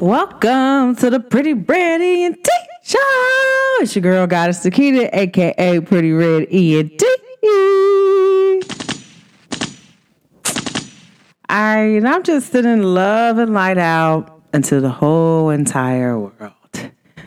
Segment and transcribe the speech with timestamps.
[0.00, 2.48] Welcome to the Pretty Red ENT
[2.84, 2.98] Show.
[3.80, 7.02] It's your girl, Goddess Nikita, aka Pretty Red ENT.
[11.48, 16.52] I, and I'm just sending love and light out into the whole entire world.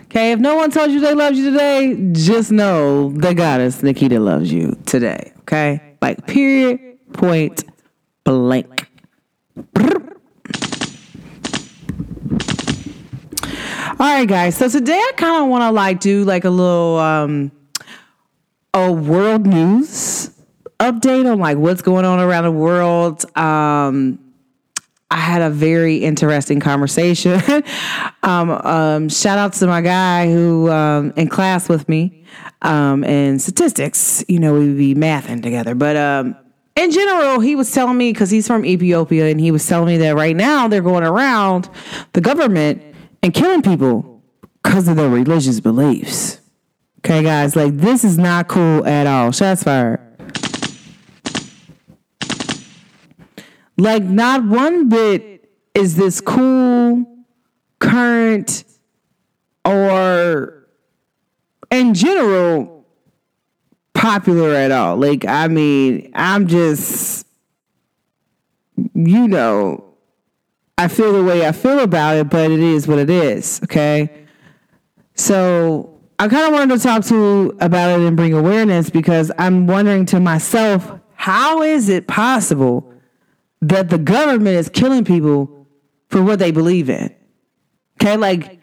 [0.04, 4.22] Okay, if no one told you they loved you today, just know the goddess Nikita
[4.22, 5.34] loves you today.
[5.40, 6.80] Okay, like period,
[7.12, 7.66] point
[8.24, 8.88] blank.
[14.02, 14.58] All right, guys.
[14.58, 17.52] So today I kind of want to like do like a little um
[18.74, 20.32] a world news
[20.80, 23.24] update on like what's going on around the world.
[23.38, 24.18] Um
[25.12, 27.44] I had a very interesting conversation.
[28.24, 32.24] um, um, shout out to my guy who um, in class with me
[32.64, 34.26] um, in statistics.
[34.28, 35.76] You know, we'd be mathing together.
[35.76, 36.36] But um,
[36.76, 39.98] in general, he was telling me because he's from Ethiopia, and he was telling me
[39.98, 41.70] that right now they're going around
[42.14, 42.82] the government
[43.24, 44.24] and killing people
[44.62, 46.40] because of their religious beliefs.
[47.00, 49.32] Okay, guys, like this is not cool at all.
[49.32, 50.00] Shots fired.
[53.78, 57.04] Like, not one bit is this cool,
[57.80, 58.64] current,
[59.66, 60.68] or
[61.72, 62.86] in general
[63.96, 64.98] popular at all.
[64.98, 67.26] Like, I mean, I'm just,
[68.94, 69.91] you know,
[70.84, 73.62] I feel the way I feel about it, but it is what it is.
[73.64, 74.26] Okay.
[75.16, 79.68] So I kind of wanted to talk to about it and bring awareness because I'm
[79.68, 82.92] wondering to myself, how is it possible
[83.62, 85.68] that the government is killing people
[86.10, 87.14] for what they believe in.
[88.02, 88.60] Okay, like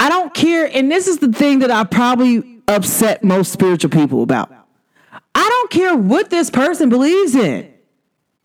[0.00, 4.22] I don't care, and this is the thing that I probably upset most spiritual people
[4.22, 4.52] about.
[5.34, 7.72] I don't care what this person believes in.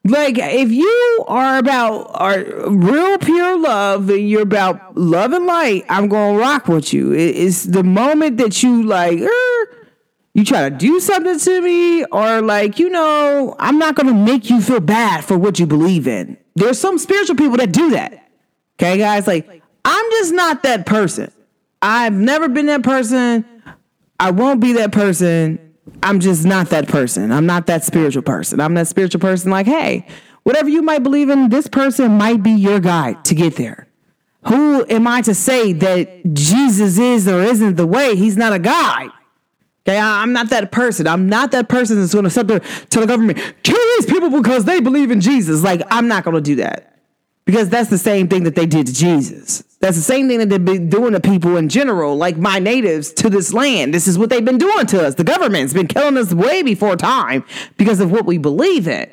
[0.10, 5.86] Like if you are about are real pure love and you're about love and light,
[5.88, 7.14] I'm gonna rock with you.
[7.14, 9.88] It's the moment that you like, er,
[10.34, 14.50] you try to do something to me or like you know i'm not to make
[14.50, 16.38] you feel bad for what you believe in.
[16.56, 18.32] There's some spiritual people that do that.
[18.80, 19.28] Okay guys?
[19.28, 21.32] Like i'm just not that person.
[21.82, 23.46] I've never been that person.
[24.20, 25.69] I won't be that person
[26.04, 27.32] i'm just not that person.
[27.32, 28.60] I'm not that spiritual person.
[28.60, 30.06] I'm that spiritual person like hey
[30.44, 33.88] whatever you might believe in this person might be your guide to get there.
[34.48, 38.16] Who am i to say that jesus is or isn't the way?
[38.16, 39.10] He's not a guide.
[39.88, 41.08] Okay, I'm not that person.
[41.08, 44.30] I'm not that person that's going to sit there tell the government kill these people
[44.30, 45.64] because they believe in Jesus.
[45.64, 46.89] Like I'm not going to do that
[47.50, 49.64] because that's the same thing that they did to Jesus.
[49.80, 53.12] That's the same thing that they've been doing to people in general, like my natives
[53.14, 53.92] to this land.
[53.92, 55.16] This is what they've been doing to us.
[55.16, 57.44] The government's been killing us way before time
[57.76, 59.10] because of what we believe in.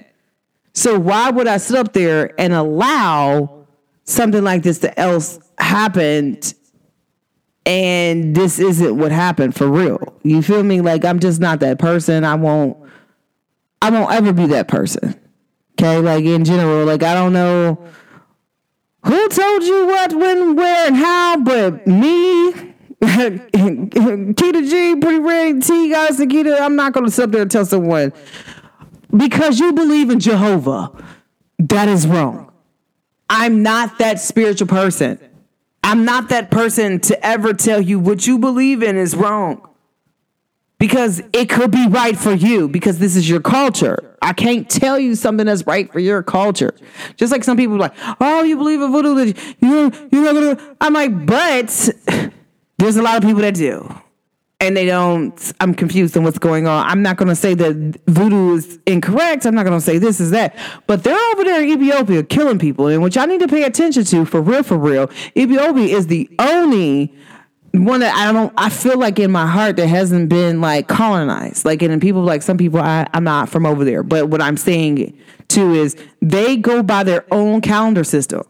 [0.75, 3.67] So why would I sit up there and allow
[4.05, 6.39] something like this to else happen
[7.65, 10.15] and this isn't what happened for real.
[10.25, 10.83] You feel me?
[10.83, 12.23] Like I'm just not that person.
[12.23, 12.77] I won't
[13.81, 15.19] I won't ever be that person.
[15.81, 16.01] Okay?
[16.01, 17.83] Like in general, like I don't know
[19.07, 22.53] who told you what, when, where, and how, but me,
[23.01, 27.67] Kita G, pretty red T guys, Nikita, I'm not gonna sit up there and tell
[27.67, 28.13] someone
[29.17, 30.93] because you believe in Jehovah,
[31.59, 32.53] that is wrong.
[33.29, 35.19] I'm not that spiritual person.
[35.85, 39.67] I'm not that person to ever tell you what you believe in is wrong.
[40.79, 44.15] Because it could be right for you because this is your culture.
[44.21, 46.75] I can't tell you something that's right for your culture.
[47.17, 50.77] Just like some people like, oh, you believe in voodoo, you not gonna.
[50.81, 51.89] I'm like, but
[52.79, 54.03] there's a lot of people that do
[54.61, 57.75] and they don't i'm confused on what's going on i'm not going to say that
[58.07, 61.63] voodoo is incorrect i'm not going to say this is that but they're over there
[61.63, 64.79] in ethiopia killing people and which i need to pay attention to for real for
[64.79, 67.15] real ethiopia is the only
[67.85, 71.65] one that i don't i feel like in my heart that hasn't been like colonized
[71.65, 74.57] like and people like some people I, i'm not from over there but what i'm
[74.57, 75.17] saying
[75.49, 78.45] too is they go by their own calendar system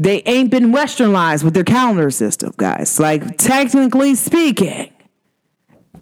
[0.00, 2.98] they ain't been westernized with their calendar system, guys.
[2.98, 4.90] Like, technically speaking,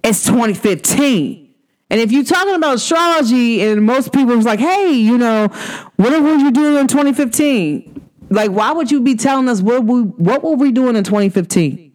[0.05, 1.52] it's 2015.
[1.91, 5.49] And if you're talking about astrology, and most people was like, hey, you know,
[5.97, 8.00] what were you doing in 2015?
[8.31, 11.88] Like, why would you be telling us what we what were we doing in 2015?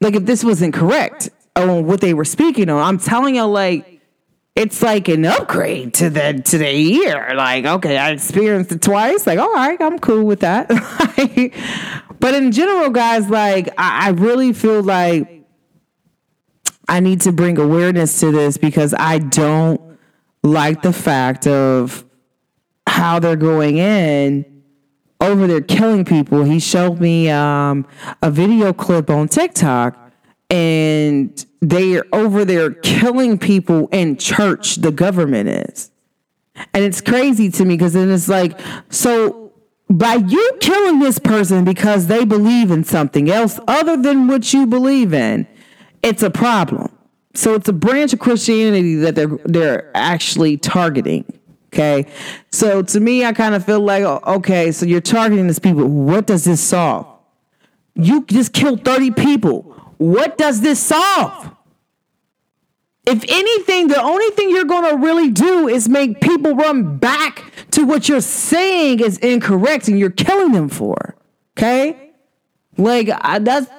[0.00, 4.00] Like, if this wasn't correct on what they were speaking on, I'm telling you, like,
[4.54, 7.34] it's like an upgrade to the to the year.
[7.36, 9.26] Like, okay, I experienced it twice.
[9.26, 10.68] Like, all right, I'm cool with that.
[12.20, 15.44] but in general, guys, like, I, I really feel like
[16.88, 19.80] I need to bring awareness to this because I don't
[20.42, 22.04] like the fact of
[22.86, 24.55] how they're going in
[25.20, 26.44] over there killing people.
[26.44, 27.86] He showed me um,
[28.22, 29.96] a video clip on TikTok,
[30.50, 34.76] and they are over there killing people in church.
[34.76, 35.90] The government is,
[36.74, 38.58] and it's crazy to me because then it's like,
[38.90, 39.52] so
[39.88, 44.66] by you killing this person because they believe in something else other than what you
[44.66, 45.46] believe in,
[46.02, 46.92] it's a problem.
[47.34, 51.24] So it's a branch of Christianity that they're they're actually targeting.
[51.76, 52.06] Okay.
[52.52, 55.86] So to me, I kind of feel like, okay, so you're targeting these people.
[55.86, 57.06] What does this solve?
[57.94, 59.62] You just killed 30 people.
[59.98, 61.50] What does this solve?
[63.04, 67.52] If anything, the only thing you're going to really do is make people run back
[67.72, 71.14] to what you're saying is incorrect and you're killing them for.
[71.58, 72.12] Okay?
[72.78, 73.70] Like, I, that's.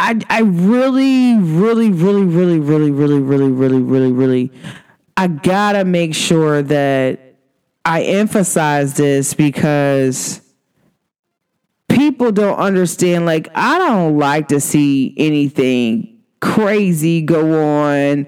[0.00, 4.52] I, I really, really, really, really, really, really, really, really, really, really,
[5.16, 7.27] I gotta make sure that
[7.88, 10.42] I emphasize this because
[11.88, 13.24] people don't understand.
[13.24, 18.26] Like, I don't like to see anything crazy go on.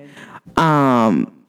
[0.57, 1.45] Um,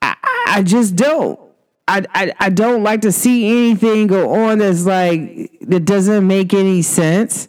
[0.00, 0.14] I,
[0.46, 1.40] I just don't.
[1.88, 6.54] I, I, I don't like to see anything go on that's like that doesn't make
[6.54, 7.48] any sense.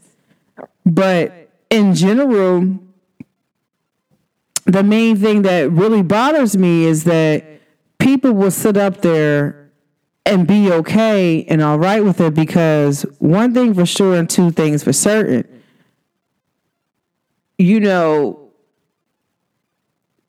[0.83, 2.79] But in general,
[4.65, 7.54] the main thing that really bothers me is that
[8.05, 9.71] people will sit up there
[10.27, 14.51] and be okay and all right with it because one thing for sure and two
[14.51, 15.43] things for certain.
[17.57, 18.51] You know,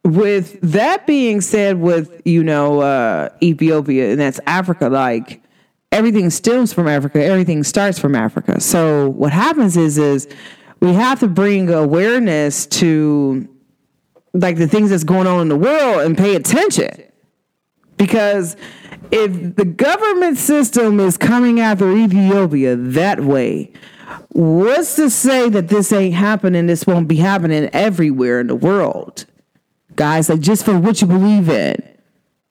[0.05, 5.43] with that being said, with, you know, uh, Ethiopia, and that's Africa, like
[5.93, 8.59] everything stems from Africa, everything starts from Africa.
[8.59, 10.27] So what happens is, is
[10.81, 13.47] we have to bring awareness to
[14.33, 17.06] like the things that's going on in the world and pay attention
[17.97, 18.57] because
[19.11, 23.73] if the government system is coming after Ethiopia that way,
[24.31, 26.67] what's to say that this ain't happening?
[26.67, 29.25] This won't be happening everywhere in the world,
[29.95, 30.29] guys.
[30.29, 31.77] Like just for what you believe in.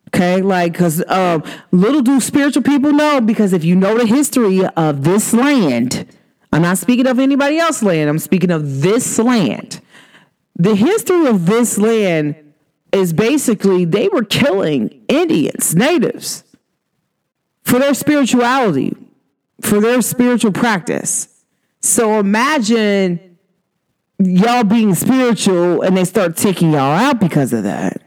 [0.10, 4.66] Okay, like because um, little do spiritual people know because if you know the history
[4.66, 6.08] of this land,
[6.54, 8.10] I'm not speaking of anybody else's land.
[8.10, 9.82] I'm speaking of this land.
[10.56, 12.45] The history of this land
[12.96, 16.44] is basically they were killing Indians, natives,
[17.64, 18.96] for their spirituality,
[19.62, 21.44] for their spiritual practice.
[21.82, 23.38] So imagine
[24.18, 28.02] y'all being spiritual and they start taking y'all out because of that.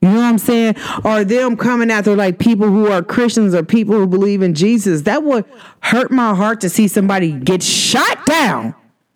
[0.00, 0.76] You know what I'm saying?
[1.04, 5.02] Or them coming after like people who are Christians or people who believe in Jesus.
[5.02, 5.44] That would
[5.80, 8.74] hurt my heart to see somebody get shot down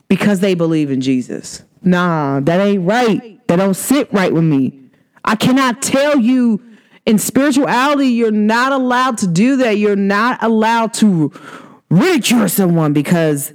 [0.08, 1.62] because they believe in Jesus.
[1.82, 4.80] Nah, that ain't right that don't sit right with me.
[5.26, 6.62] I cannot tell you
[7.04, 9.76] in spirituality, you're not allowed to do that.
[9.76, 11.30] You're not allowed to
[11.90, 13.52] ridicule someone because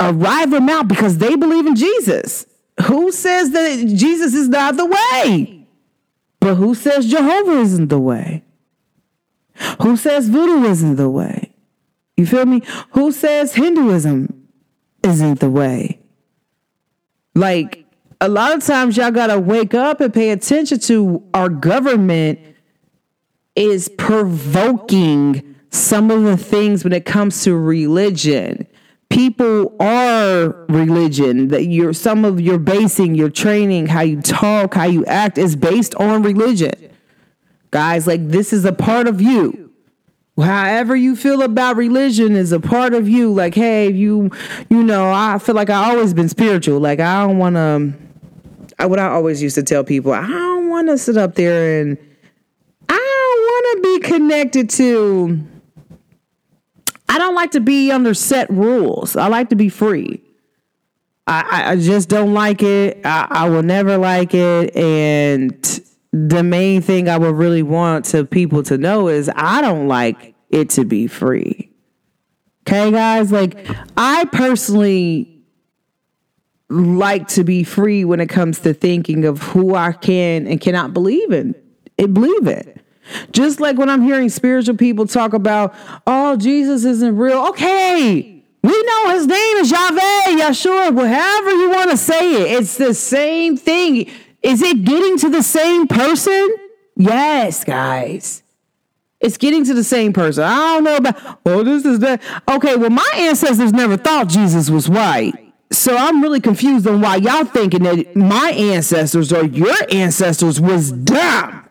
[0.00, 2.44] arrive them out because they believe in Jesus.
[2.86, 5.66] Who says that Jesus is not the way?
[6.40, 8.42] But who says Jehovah isn't the way?
[9.80, 11.52] Who says voodoo isn't the way?
[12.16, 12.62] You feel me?
[12.90, 14.48] Who says Hinduism
[15.04, 16.00] isn't the way?
[17.36, 17.87] Like,
[18.20, 22.40] a lot of times y'all got to wake up and pay attention to our government
[23.54, 28.66] is provoking some of the things when it comes to religion.
[29.10, 34.84] People are religion that you're some of your basing, your training, how you talk, how
[34.84, 36.72] you act is based on religion.
[37.70, 39.72] Guys, like this is a part of you.
[40.36, 43.32] However you feel about religion is a part of you.
[43.32, 44.30] Like, hey, you,
[44.70, 46.78] you know, I feel like I always been spiritual.
[46.78, 48.07] Like I don't want to
[48.78, 51.80] I, what I always used to tell people, I don't want to sit up there
[51.80, 51.98] and
[52.88, 55.44] I don't want to be connected to.
[57.08, 59.16] I don't like to be under set rules.
[59.16, 60.22] I like to be free.
[61.26, 63.00] I, I just don't like it.
[63.04, 64.74] I, I will never like it.
[64.74, 65.80] And
[66.12, 70.34] the main thing I would really want to people to know is I don't like
[70.50, 71.70] it to be free.
[72.66, 73.32] Okay, guys?
[73.32, 73.66] Like,
[73.96, 75.37] I personally
[76.68, 80.92] like to be free when it comes to thinking of who I can and cannot
[80.92, 81.54] believe in.
[81.96, 82.80] It believe it.
[83.32, 85.74] Just like when I'm hearing spiritual people talk about,
[86.06, 87.46] oh, Jesus isn't real.
[87.48, 92.60] Okay, we know his name is Yahweh, Yeshua, whatever you want to say it.
[92.60, 94.10] It's the same thing.
[94.42, 96.56] Is it getting to the same person?
[96.96, 98.42] Yes, guys.
[99.20, 100.44] It's getting to the same person.
[100.44, 102.22] I don't know about, oh, this is that.
[102.48, 105.47] Okay, well, my ancestors never thought Jesus was white.
[105.70, 110.92] So I'm really confused on why y'all thinking that my ancestors or your ancestors was
[110.92, 111.68] dumb.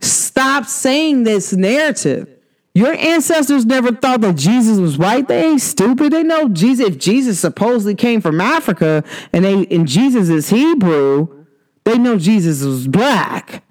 [0.00, 2.28] Stop saying this narrative.
[2.74, 5.28] Your ancestors never thought that Jesus was white.
[5.28, 6.12] They ain't stupid.
[6.12, 6.86] They know Jesus.
[6.86, 11.44] If Jesus supposedly came from Africa and they and Jesus is Hebrew,
[11.84, 13.62] they know Jesus was black.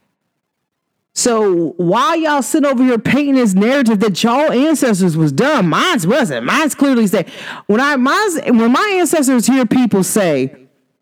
[1.13, 5.69] So why y'all sit over here painting this narrative that y'all ancestors was dumb?
[5.69, 6.45] Mine's wasn't.
[6.45, 7.25] Mine's clearly say
[7.67, 10.55] when I mine's when my ancestors hear people say,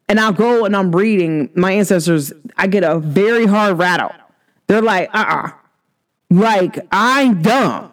[0.10, 4.12] and I'll go and I'm reading my ancestors, I get a very hard rattle.
[4.68, 5.52] They're like, uh-uh.
[6.30, 7.92] Like, I'm dumb.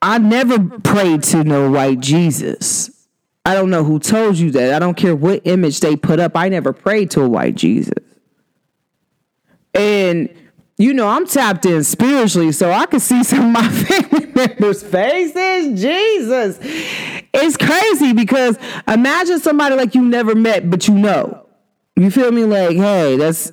[0.00, 3.08] I never prayed to no white Jesus.
[3.44, 4.74] I don't know who told you that.
[4.74, 6.36] I don't care what image they put up.
[6.36, 8.04] I never prayed to a white Jesus.
[9.74, 10.28] And
[10.78, 14.82] you know, I'm tapped in spiritually, so I can see some of my family members'
[14.82, 15.80] faces.
[15.80, 16.58] Jesus.
[17.34, 18.56] It's crazy because
[18.86, 21.47] imagine somebody like you never met, but you know.
[21.98, 22.44] You feel me?
[22.44, 23.50] Like, hey, that's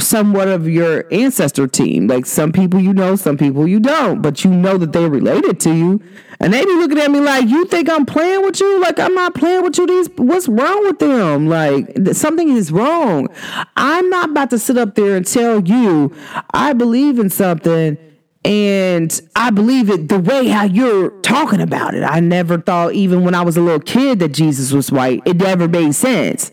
[0.00, 2.06] somewhat of your ancestor team.
[2.06, 5.58] Like, some people you know, some people you don't, but you know that they're related
[5.60, 6.00] to you.
[6.38, 8.80] And they be looking at me like, you think I'm playing with you?
[8.80, 9.86] Like, I'm not playing with you.
[9.88, 11.48] These, what's wrong with them?
[11.48, 13.28] Like, something is wrong.
[13.76, 16.14] I'm not about to sit up there and tell you
[16.54, 17.98] I believe in something
[18.44, 22.04] and I believe it the way how you're talking about it.
[22.04, 25.22] I never thought, even when I was a little kid, that Jesus was white.
[25.26, 26.52] It never made sense.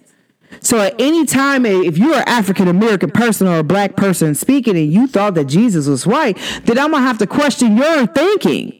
[0.66, 4.34] So at any time, eh, if you're an African American person or a black person
[4.34, 8.08] speaking and you thought that Jesus was white, then I'm gonna have to question your
[8.08, 8.74] thinking.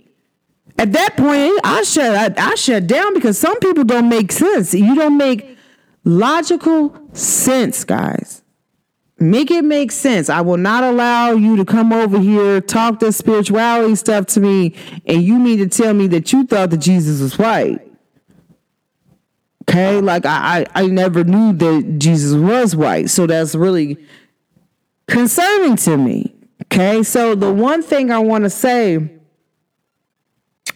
[0.80, 4.74] At that point, I shut I, I shut down because some people don't make sense.
[4.74, 5.58] You don't make
[6.04, 8.42] logical sense, guys.
[9.20, 10.28] Make it make sense.
[10.28, 14.74] I will not allow you to come over here, talk this spirituality stuff to me,
[15.06, 17.80] and you mean to tell me that you thought that Jesus was white.
[19.68, 23.98] Okay, like I, I, I never knew that Jesus was white, so that's really
[25.08, 26.34] concerning to me.
[26.64, 29.10] Okay, so the one thing I want to say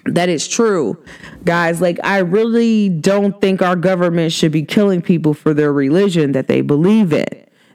[0.06, 1.04] that is true,
[1.46, 6.32] guys, like I really don't think our government should be killing people for their religion
[6.32, 7.28] that they believe in.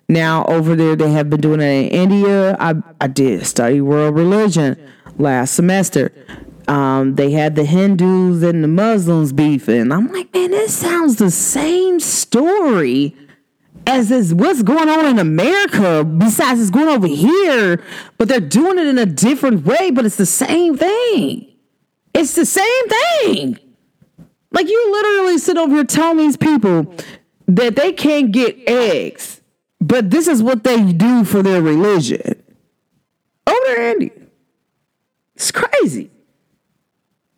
[0.09, 2.57] Now, over there, they have been doing it in India.
[2.61, 4.77] I, I did study world religion
[5.17, 6.13] last semester
[6.69, 9.93] um, they had the Hindus and the Muslims beefing.
[9.93, 13.15] I'm like, man, this sounds the same story
[13.87, 16.05] as is what's going on in America.
[16.05, 17.83] Besides, it's going over here,
[18.17, 19.91] but they're doing it in a different way.
[19.91, 21.53] But it's the same thing.
[22.15, 23.59] It's the same thing.
[24.51, 26.95] Like you literally sit over here telling these people
[27.49, 29.41] that they can't get eggs,
[29.81, 32.43] but this is what they do for their religion.
[33.47, 34.13] Over Andy.
[35.35, 36.11] It's crazy.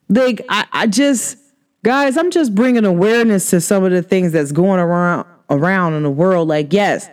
[0.08, 1.38] Like I, I just
[1.82, 6.02] guys, I'm just bringing awareness to some of the things that's going around around in
[6.02, 6.48] the world.
[6.48, 7.08] Like yes,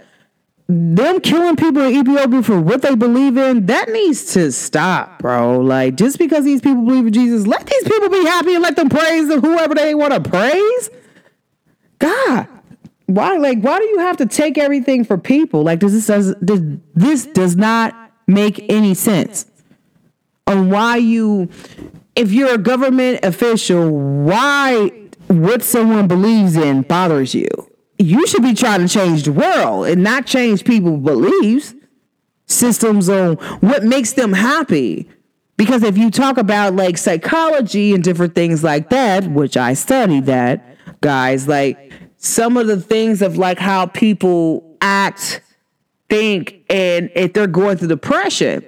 [0.67, 5.59] them killing people in Ethiopia for what they believe in, that needs to stop, bro.
[5.59, 8.75] Like, just because these people believe in Jesus, let these people be happy and let
[8.75, 10.89] them praise whoever they want to praise.
[11.99, 12.47] God,
[13.07, 13.37] why?
[13.37, 15.63] Like, why do you have to take everything for people?
[15.63, 17.93] Like, this does this does not
[18.27, 19.45] make any sense
[20.47, 21.49] on why you
[22.15, 24.91] if you're a government official, why
[25.27, 27.47] what someone believes in bothers you?
[27.97, 31.73] You should be trying to change the world and not change people's beliefs,
[32.45, 35.09] systems on what makes them happy.
[35.57, 40.19] Because if you talk about like psychology and different things like that, which I study
[40.21, 45.41] that, guys, like some of the things of like how people act,
[46.09, 48.65] think, and if they're going through depression,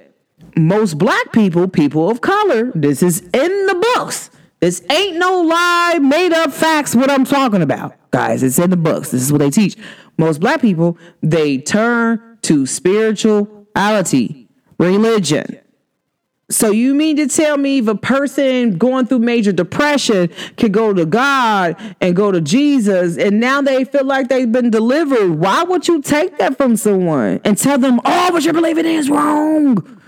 [0.56, 4.30] most black people, people of color, this is in the books.
[4.60, 7.96] This ain't no lie, made up facts, what I'm talking about.
[8.12, 9.12] Guys, it's in the books.
[9.12, 9.78] This is what they teach.
[10.18, 14.48] Most black people, they turn to spirituality,
[14.80, 15.60] religion.
[16.50, 20.94] So you mean to tell me if a person going through major depression can go
[20.94, 25.40] to God and go to Jesus and now they feel like they've been delivered?
[25.40, 29.10] Why would you take that from someone and tell them, oh, what you're believing is
[29.10, 30.00] wrong?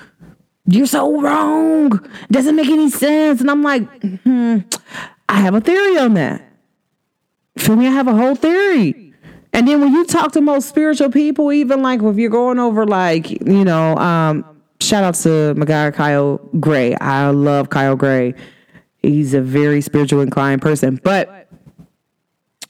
[0.67, 1.93] You're so wrong.
[1.93, 3.41] It Doesn't make any sense.
[3.41, 3.83] And I'm like,
[4.23, 4.59] hmm,
[5.29, 6.43] I have a theory on that.
[7.57, 9.13] For me, I have a whole theory.
[9.53, 12.85] And then when you talk to most spiritual people, even like if you're going over
[12.85, 14.45] like, you know, um,
[14.81, 16.95] shout out to my guy Kyle Gray.
[16.95, 18.35] I love Kyle Gray.
[19.01, 20.99] He's a very spiritual inclined person.
[21.01, 21.49] But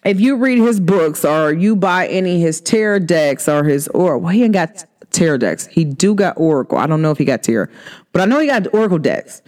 [0.05, 4.17] if you read his books or you buy any his tarot decks or his or
[4.17, 5.67] well, he ain't got tarot decks.
[5.67, 6.77] He do got Oracle.
[6.77, 7.67] I don't know if he got tarot,
[8.11, 9.41] but I know he got Oracle decks.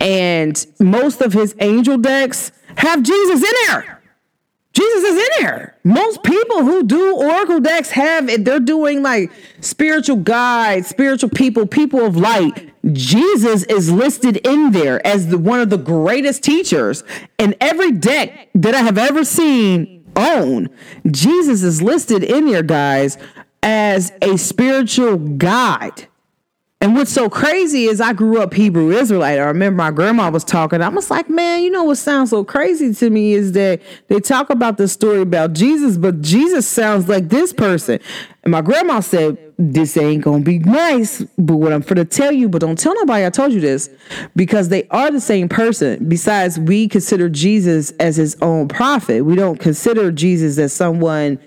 [0.00, 4.00] And most of his angel decks have Jesus in there.
[4.72, 5.76] Jesus is in there.
[5.82, 8.44] Most people who do oracle decks have it.
[8.44, 12.72] they're doing like spiritual guides, spiritual people, people of light.
[12.92, 17.02] Jesus is listed in there as the, one of the greatest teachers.
[17.38, 20.68] And every deck that I have ever seen own,
[21.10, 23.18] Jesus is listed in there, guys,
[23.62, 26.06] as a spiritual guide.
[26.82, 29.38] And what's so crazy is I grew up Hebrew Israelite.
[29.38, 30.80] I remember my grandma was talking.
[30.80, 34.18] I was like, man, you know what sounds so crazy to me is that they
[34.18, 38.00] talk about the story about Jesus, but Jesus sounds like this person.
[38.44, 42.48] And my grandma said, this ain't gonna be nice, but what I'm to tell you,
[42.48, 43.90] but don't tell nobody I told you this,
[44.34, 46.08] because they are the same person.
[46.08, 49.26] Besides, we consider Jesus as his own prophet.
[49.26, 51.38] We don't consider Jesus as someone,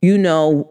[0.00, 0.69] you know,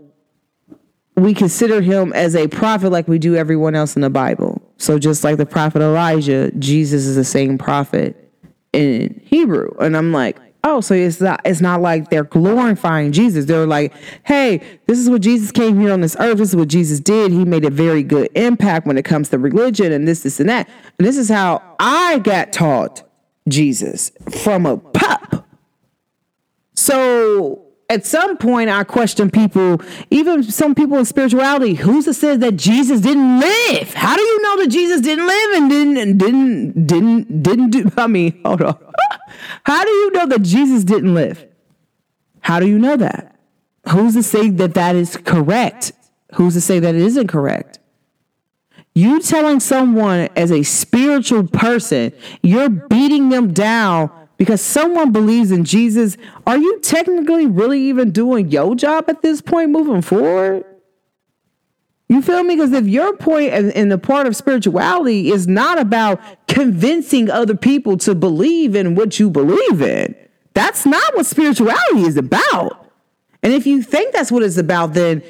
[1.24, 4.62] we consider him as a prophet like we do everyone else in the Bible.
[4.78, 8.32] So just like the prophet Elijah, Jesus is the same prophet
[8.74, 9.70] in Hebrew.
[9.80, 13.46] And I'm like, oh, so it's not it's not like they're glorifying Jesus.
[13.46, 16.38] They're like, hey, this is what Jesus came here on this earth.
[16.38, 17.32] This is what Jesus did.
[17.32, 20.50] He made a very good impact when it comes to religion and this, this, and
[20.50, 20.70] that.
[20.98, 23.04] And this is how I got taught
[23.48, 24.12] Jesus
[24.44, 25.48] from a pup.
[26.74, 29.82] So at some point I question people,
[30.12, 33.94] even some people in spirituality, who's to say that Jesus didn't live?
[33.94, 37.92] How do you know that Jesus didn't live and didn't and didn't didn't didn't do
[37.98, 38.78] I mean, hold on.
[39.64, 41.46] How do you know that Jesus didn't live?
[42.42, 43.36] How do you know that?
[43.90, 45.92] Who's to say that that is correct?
[46.36, 47.80] Who's to say that it isn't correct?
[48.94, 52.12] You telling someone as a spiritual person,
[52.44, 56.18] you're beating them down because someone believes in Jesus,
[56.48, 60.64] are you technically really even doing your job at this point moving forward?
[62.08, 62.56] You feel me?
[62.56, 67.98] Because if your point in the part of spirituality is not about convincing other people
[67.98, 70.16] to believe in what you believe in,
[70.54, 72.90] that's not what spirituality is about.
[73.44, 75.22] And if you think that's what it's about, then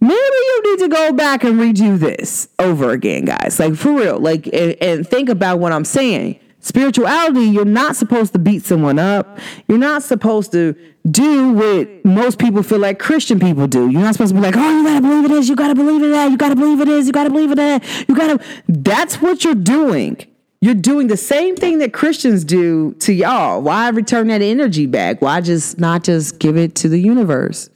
[0.00, 3.60] maybe you need to go back and redo this over again, guys.
[3.60, 4.18] Like for real.
[4.18, 6.40] Like and, and think about what I'm saying.
[6.62, 9.38] Spirituality, you're not supposed to beat someone up.
[9.66, 10.76] You're not supposed to
[11.10, 13.88] do what most people feel like Christian people do.
[13.88, 16.02] You're not supposed to be like, oh, you gotta believe it is, you gotta believe
[16.02, 18.44] it that, you gotta believe it is, you gotta believe it that, you gotta.
[18.68, 20.18] That's what you're doing.
[20.60, 23.62] You're doing the same thing that Christians do to y'all.
[23.62, 25.22] Why return that energy back?
[25.22, 27.70] Why just not just give it to the universe?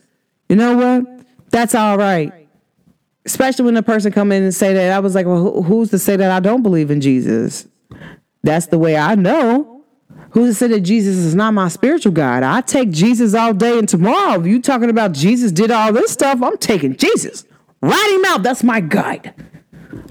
[0.51, 1.25] You know what?
[1.49, 2.33] That's all right.
[3.25, 5.99] Especially when a person come in and say that, I was like, well, who's to
[5.99, 7.66] say that I don't believe in Jesus?
[8.44, 9.70] That's the way I know.
[10.35, 12.42] To say that Jesus is not my spiritual guide?
[12.42, 14.38] I take Jesus all day and tomorrow.
[14.38, 17.44] If you talking about Jesus did all this stuff, I'm taking Jesus.
[17.80, 18.42] Write him out.
[18.42, 19.33] That's my guide.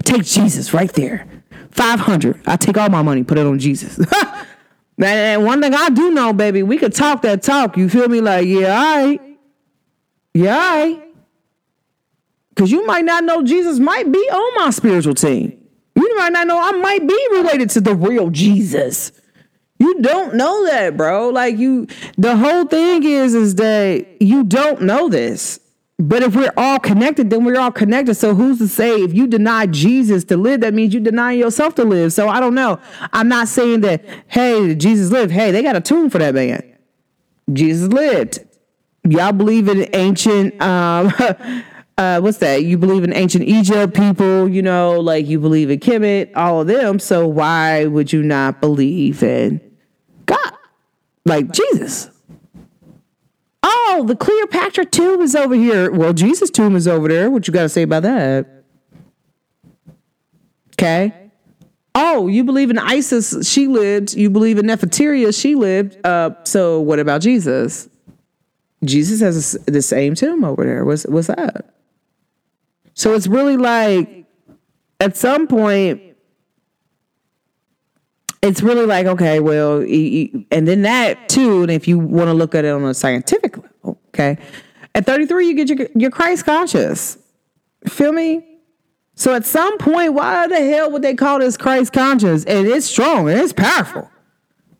[0.02, 1.28] Take Jesus right there.
[1.72, 2.40] 500.
[2.46, 4.00] I take all my money, put it on Jesus.
[4.98, 7.76] and one thing I do know, baby, we could talk that talk.
[7.76, 8.20] You feel me?
[8.20, 9.20] Like, yeah, all right.
[10.32, 11.02] Yeah, all right.
[12.48, 15.63] Because you might not know Jesus might be on my spiritual team.
[15.94, 19.12] You might not know I might be related to the real Jesus.
[19.78, 21.28] You don't know that, bro.
[21.28, 25.60] Like you the whole thing is is that you don't know this.
[25.98, 28.16] But if we're all connected, then we're all connected.
[28.16, 31.76] So who's to say if you deny Jesus to live, that means you deny yourself
[31.76, 32.12] to live.
[32.12, 32.80] So I don't know.
[33.12, 35.30] I'm not saying that, hey, Jesus lived.
[35.30, 36.62] Hey, they got a tomb for that man.
[37.52, 38.40] Jesus lived.
[39.08, 41.12] Y'all believe in ancient um
[41.96, 42.64] uh, what's that?
[42.64, 46.66] You believe in ancient Egypt people, you know, like you believe in Kemet, all of
[46.66, 46.98] them.
[46.98, 49.60] So why would you not believe in
[50.26, 50.52] God,
[51.24, 52.10] like Jesus?
[53.62, 55.90] Oh, the Cleopatra tomb is over here.
[55.92, 57.30] Well, Jesus' tomb is over there.
[57.30, 58.64] What you got to say about that?
[60.74, 61.14] Okay.
[61.94, 63.48] Oh, you believe in Isis?
[63.48, 64.14] She lived.
[64.14, 65.40] You believe in Nefertiti?
[65.40, 66.04] She lived.
[66.04, 67.88] Uh, so what about Jesus?
[68.82, 70.84] Jesus has the same tomb over there.
[70.84, 71.73] What's what's that?
[72.94, 74.24] So it's really like
[75.00, 76.00] at some point,
[78.42, 82.54] it's really like, okay, well, and then that too, and if you want to look
[82.54, 84.38] at it on a scientific level, okay,
[84.94, 87.18] at 33, you get your, your Christ conscious.
[87.86, 88.46] Feel me?
[89.14, 92.44] So at some point, why the hell would they call this Christ conscious?
[92.44, 94.10] And it's strong and it's powerful.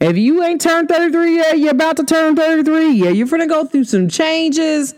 [0.01, 2.93] If you ain't turned 33 yet, you're about to turn 33.
[2.93, 4.95] Yeah, you're gonna go through some changes.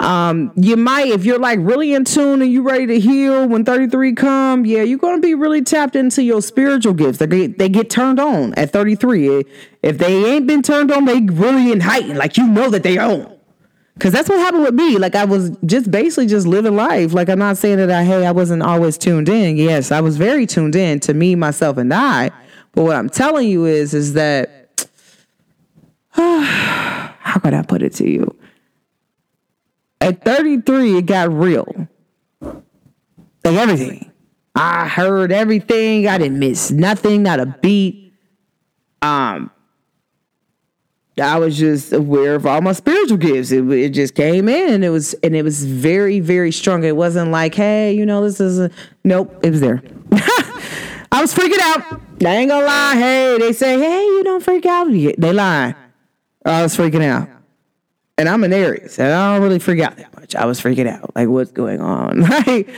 [0.00, 3.66] Um, you might, if you're like really in tune and you're ready to heal when
[3.66, 7.18] 33 come, yeah, you're gonna be really tapped into your spiritual gifts.
[7.18, 9.44] They get, they get turned on at 33.
[9.82, 12.16] If they ain't been turned on, they really in heightened.
[12.16, 13.36] Like you know that they own.
[13.98, 14.96] Cause that's what happened with me.
[14.96, 17.12] Like I was just basically just living life.
[17.12, 19.58] Like I'm not saying that I hey I wasn't always tuned in.
[19.58, 22.30] Yes, I was very tuned in to me, myself, and I.
[22.72, 24.88] But what I'm telling you is is that
[26.12, 28.34] how could I put it to you?
[30.00, 31.88] At 33, it got real.
[32.40, 34.10] Like everything.
[34.54, 36.06] I heard everything.
[36.08, 38.12] I didn't miss nothing, not a beat.
[39.02, 39.50] Um,
[41.20, 43.50] I was just aware of all my spiritual gifts.
[43.50, 46.84] It, it just came in and it was and it was very, very strong.
[46.84, 48.70] It wasn't like, hey, you know, this is a
[49.04, 49.82] nope, it was there.
[51.12, 52.00] I was freaking out.
[52.24, 52.94] I ain't gonna lie.
[52.94, 54.90] Hey, they say, hey, you don't freak out.
[54.90, 55.74] They lie.
[56.44, 57.28] I was freaking out.
[58.20, 60.34] And I'm an Aries, and I don't really freak out that much.
[60.34, 61.16] I was freaking out.
[61.16, 62.20] Like, what's going on?
[62.46, 62.68] Like,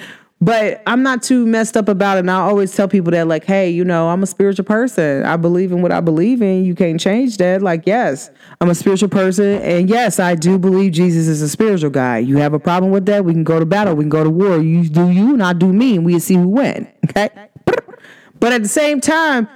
[0.40, 2.20] but I'm not too messed up about it.
[2.20, 5.24] And I always tell people that, like, hey, you know, I'm a spiritual person.
[5.24, 6.64] I believe in what I believe in.
[6.64, 7.60] You can't change that.
[7.60, 9.60] Like, yes, I'm a spiritual person.
[9.62, 12.18] And yes, I do believe Jesus is a spiritual guy.
[12.18, 13.24] You have a problem with that?
[13.24, 13.94] We can go to battle.
[13.96, 14.58] We can go to war.
[14.58, 16.88] You do you, and I do me, and we see who win.
[17.08, 17.30] Okay?
[18.38, 19.48] But at the same time,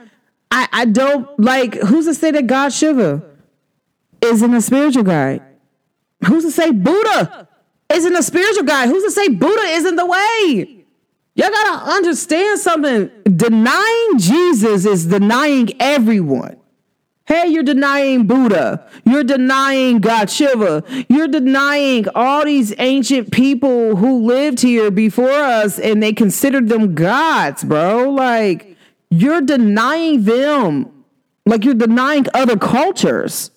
[0.51, 3.23] I, I don't like who's to say that God Shiva
[4.21, 5.41] isn't a spiritual guy?
[6.27, 7.49] Who's to say Buddha
[7.91, 8.87] isn't a spiritual guy?
[8.87, 10.85] Who's to say Buddha isn't the way?
[11.35, 13.11] Y'all gotta understand something.
[13.25, 16.57] Denying Jesus is denying everyone.
[17.27, 18.89] Hey, you're denying Buddha.
[19.05, 20.85] You're denying God Shiva.
[21.09, 26.95] You're denying all these ancient people who lived here before us and they considered them
[26.95, 28.11] gods, bro.
[28.11, 28.77] Like,
[29.11, 31.05] you're denying them.
[31.45, 33.51] Like, you're denying other cultures.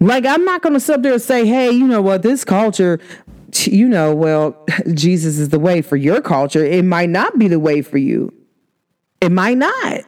[0.00, 2.44] Like, I'm not going to sit up there and say, hey, you know what, this
[2.44, 2.98] culture,
[3.64, 6.64] you know, well, Jesus is the way for your culture.
[6.64, 8.32] It might not be the way for you.
[9.20, 10.02] It might not.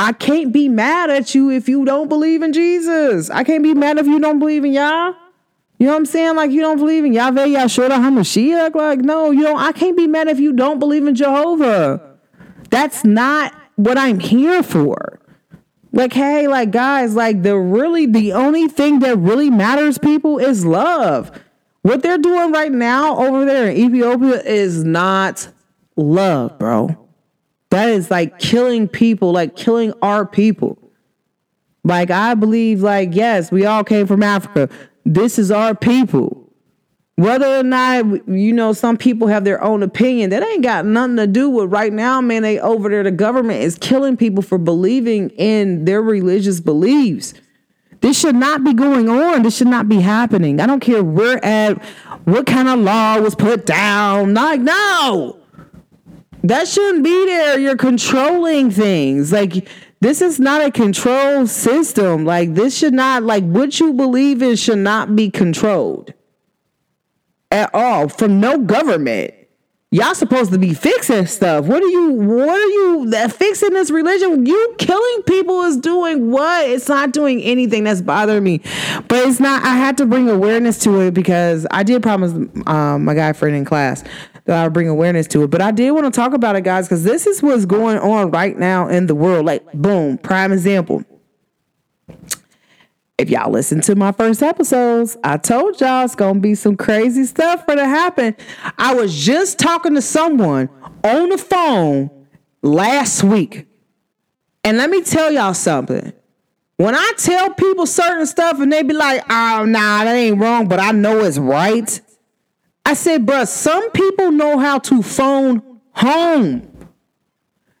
[0.00, 3.30] I can't be mad at you if you don't believe in Jesus.
[3.30, 5.12] I can't be mad if you don't believe in Yah.
[5.78, 6.36] You know what I'm saying?
[6.36, 8.74] Like you don't believe in Yahweh Yahshua HaMashiach.
[8.74, 9.60] Like, no, you don't.
[9.60, 12.16] I can't be mad if you don't believe in Jehovah.
[12.70, 15.17] That's not what I'm here for.
[15.92, 20.64] Like, hey, like guys, like the really the only thing that really matters, people, is
[20.64, 21.30] love.
[21.82, 25.48] What they're doing right now over there in Ethiopia is not
[25.96, 27.08] love, bro.
[27.70, 30.78] That is like killing people, like killing our people.
[31.84, 34.68] Like I believe, like, yes, we all came from Africa.
[35.04, 36.47] This is our people.
[37.18, 41.16] Whether or not, you know, some people have their own opinion, that ain't got nothing
[41.16, 42.42] to do with right now, man.
[42.42, 47.34] They over there, the government is killing people for believing in their religious beliefs.
[48.02, 49.42] This should not be going on.
[49.42, 50.60] This should not be happening.
[50.60, 51.84] I don't care where at,
[52.24, 54.34] what kind of law was put down.
[54.34, 55.40] Like, no.
[56.44, 57.58] That shouldn't be there.
[57.58, 59.32] You're controlling things.
[59.32, 62.24] Like this is not a control system.
[62.24, 66.14] Like this should not like what you believe in should not be controlled
[67.50, 69.34] at all from no government.
[69.90, 71.64] Y'all supposed to be fixing stuff.
[71.64, 72.10] What are you?
[72.12, 74.44] What are you that fixing this religion?
[74.44, 76.68] You killing people is doing what?
[76.68, 78.60] It's not doing anything that's bothering me.
[79.08, 79.64] But it's not.
[79.64, 82.32] I had to bring awareness to it because I did promise
[82.66, 84.04] um, my guy friend in class
[84.44, 85.50] that I would bring awareness to it.
[85.50, 88.30] But I did want to talk about it, guys, because this is what's going on
[88.30, 89.46] right now in the world.
[89.46, 91.02] Like, boom, prime example.
[93.18, 97.24] If y'all listen to my first episodes, I told y'all it's gonna be some crazy
[97.24, 98.36] stuff for to happen.
[98.78, 100.68] I was just talking to someone
[101.02, 102.10] on the phone
[102.62, 103.66] last week.
[104.62, 106.12] And let me tell y'all something.
[106.76, 110.68] When I tell people certain stuff and they be like, oh, nah, that ain't wrong,
[110.68, 112.00] but I know it's right.
[112.86, 116.70] I said, bruh, some people know how to phone home.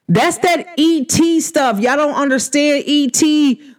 [0.08, 1.78] That's that ET stuff.
[1.78, 3.22] Y'all don't understand ET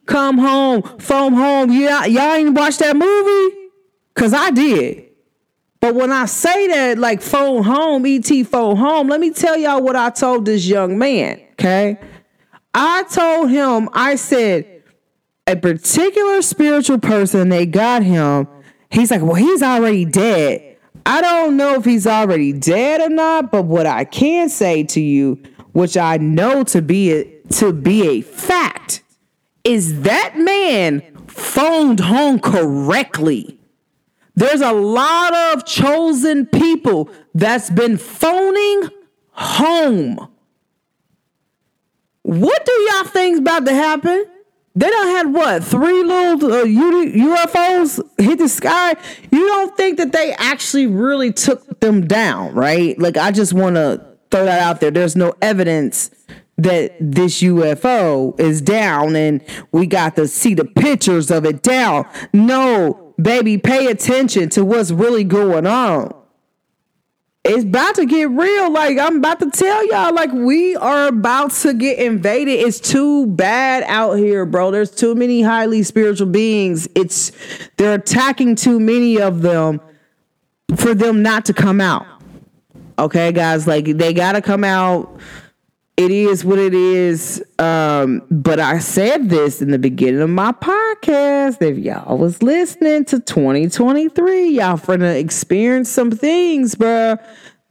[0.09, 1.71] come home, phone home.
[1.71, 3.69] Yeah, y'all ain't watched that movie?
[4.15, 5.05] Cause I did.
[5.81, 9.81] But when I say that, like phone home, ET phone home, let me tell y'all
[9.81, 11.39] what I told this young man.
[11.53, 11.97] Okay.
[12.73, 14.83] I told him, I said,
[15.47, 18.47] a particular spiritual person, they got him.
[18.89, 20.77] He's like, well, he's already dead.
[21.05, 24.99] I don't know if he's already dead or not, but what I can say to
[24.99, 25.41] you,
[25.71, 29.01] which I know to be a, to be a fact,
[29.63, 33.59] is that man phoned home correctly.
[34.35, 38.89] There's a lot of chosen people that's been phoning
[39.31, 40.29] home.
[42.21, 44.25] What do y'all think's about to happen?
[44.75, 48.95] They don't had what three little uh, UFOs hit the sky.
[49.31, 52.97] You don't think that they actually really took them down, right?
[52.97, 54.91] Like I just want to throw that out there.
[54.91, 56.11] There's no evidence
[56.63, 62.07] that this UFO is down and we got to see the pictures of it down.
[62.33, 66.13] No, baby, pay attention to what's really going on.
[67.45, 68.71] it's about to get real.
[68.71, 72.59] Like I'm about to tell y'all, like we are about to get invaded.
[72.59, 74.71] It's too bad out here, bro.
[74.71, 76.89] There's too many highly spiritual beings.
[76.93, 77.31] It's
[77.77, 79.79] they're attacking too many of them
[80.75, 82.05] for them not to come out.
[82.99, 85.17] Okay, guys, like they gotta come out
[85.99, 87.43] it is what it is.
[87.59, 91.62] Um, but I said this in the beginning of my podcast.
[91.62, 97.17] If y'all was listening to 2023, y'all finna experience some things, bro,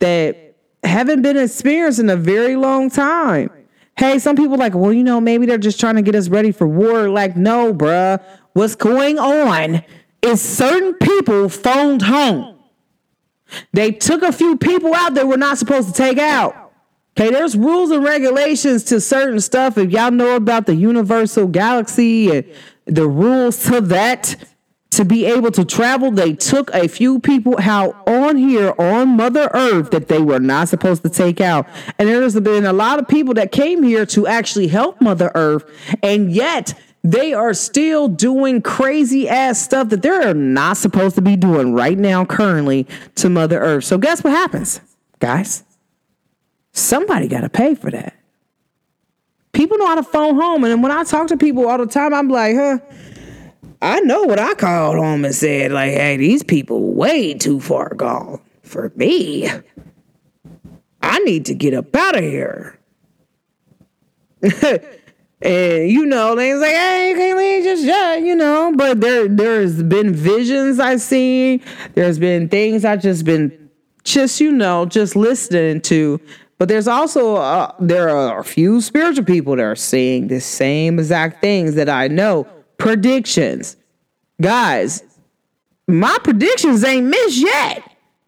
[0.00, 3.48] that haven't been experienced in a very long time.
[3.96, 6.52] Hey, some people like, well, you know, maybe they're just trying to get us ready
[6.52, 7.08] for war.
[7.08, 8.22] Like, no, bruh.
[8.52, 9.82] What's going on
[10.20, 12.58] is certain people phoned home.
[13.72, 16.67] They took a few people out that were not supposed to take out.
[17.18, 19.76] Okay, there's rules and regulations to certain stuff.
[19.76, 22.44] If y'all know about the universal galaxy and
[22.84, 24.36] the rules to that,
[24.90, 29.50] to be able to travel, they took a few people out on here on Mother
[29.52, 31.66] Earth that they were not supposed to take out.
[31.98, 35.68] And there's been a lot of people that came here to actually help Mother Earth,
[36.04, 41.34] and yet they are still doing crazy ass stuff that they're not supposed to be
[41.34, 43.82] doing right now, currently, to Mother Earth.
[43.82, 44.80] So, guess what happens,
[45.18, 45.64] guys?
[46.78, 48.14] Somebody got to pay for that.
[49.52, 50.64] People know how to phone home.
[50.64, 52.78] And when I talk to people all the time, I'm like, huh,
[53.82, 57.94] I know what I called home and said, like, hey, these people way too far
[57.94, 59.48] gone for me.
[61.00, 62.78] I need to get up out of here.
[65.42, 68.72] and you know, they like, hey, you can't leave just yet, you know.
[68.76, 71.60] But there there's been visions I've seen.
[71.94, 73.70] There's been things I've just been
[74.04, 76.20] just, you know, just listening to
[76.58, 80.98] but there's also uh, there are a few spiritual people that are seeing the same
[80.98, 82.46] exact things that I know.
[82.76, 83.76] Predictions,
[84.40, 85.02] guys.
[85.86, 87.82] My predictions ain't missed yet.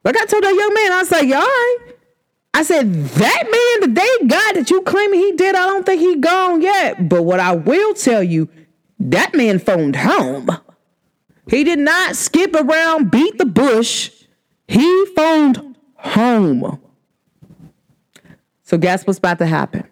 [0.04, 1.78] Like I told that young man, I was like, all right.
[2.54, 6.00] I said, that man, the day God that you claiming he did, I don't think
[6.00, 7.08] he gone yet.
[7.08, 8.48] But what I will tell you,
[8.98, 10.48] that man phoned home.
[11.48, 14.10] He did not skip around, beat the bush.
[14.66, 16.80] He phoned home.
[18.70, 19.83] So guess what's about to happen?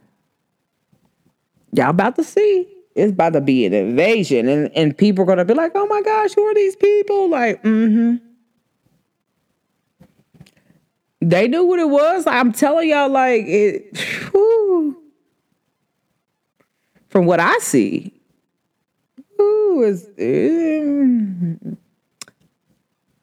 [1.73, 2.69] Y'all about to see.
[2.95, 4.49] It's about to be an invasion.
[4.49, 7.29] And, and people are gonna be like, oh my gosh, who are these people?
[7.29, 8.25] Like, mm-hmm.
[11.21, 12.25] They knew what it was.
[12.29, 13.99] I'm telling y'all, like it
[14.31, 14.97] whew,
[17.09, 18.13] from what I see.
[19.41, 20.07] Ooh, it's,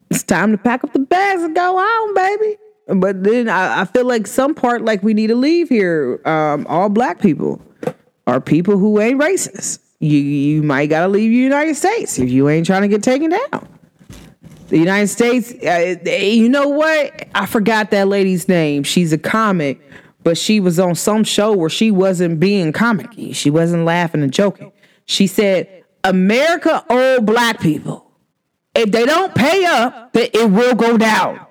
[0.09, 2.57] it's time to pack up the bags and go home, baby.
[2.87, 6.21] But then I, I, feel like some part like we need to leave here.
[6.25, 7.59] Um, all black people
[8.27, 9.79] are people who ain't racist.
[9.99, 13.31] You you might gotta leave the United States if you ain't trying to get taken
[13.31, 13.67] down.
[14.67, 17.27] The United States, uh, you know what?
[17.33, 18.83] I forgot that lady's name.
[18.83, 19.79] She's a comic,
[20.23, 23.33] but she was on some show where she wasn't being comicky.
[23.35, 24.71] She wasn't laughing and joking.
[25.05, 25.67] She said,
[26.03, 28.11] "America owe black people.
[28.75, 31.44] If they don't pay up, it will go down."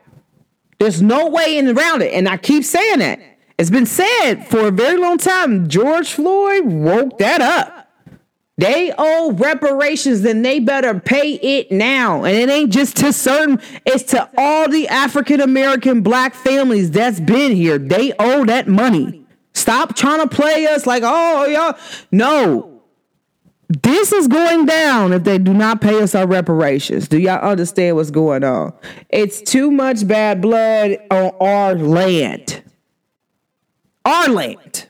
[0.78, 2.12] There's no way in around it.
[2.12, 3.20] And I keep saying that.
[3.56, 5.68] It's been said for a very long time.
[5.68, 7.84] George Floyd woke that up.
[8.56, 12.24] They owe reparations, then they better pay it now.
[12.24, 17.18] And it ain't just to certain, it's to all the African American black families that's
[17.18, 17.78] been here.
[17.78, 19.26] They owe that money.
[19.54, 21.76] Stop trying to play us like, oh, y'all.
[22.12, 22.73] No,
[23.82, 27.08] this is going down if they do not pay us our reparations.
[27.08, 28.72] Do y'all understand what's going on?
[29.08, 32.62] It's too much bad blood on our land.
[34.04, 34.86] Our land.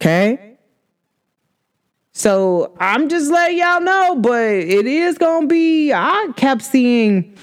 [0.00, 0.58] Okay?
[2.12, 5.92] So I'm just letting y'all know, but it is gonna be.
[5.92, 7.36] I kept seeing.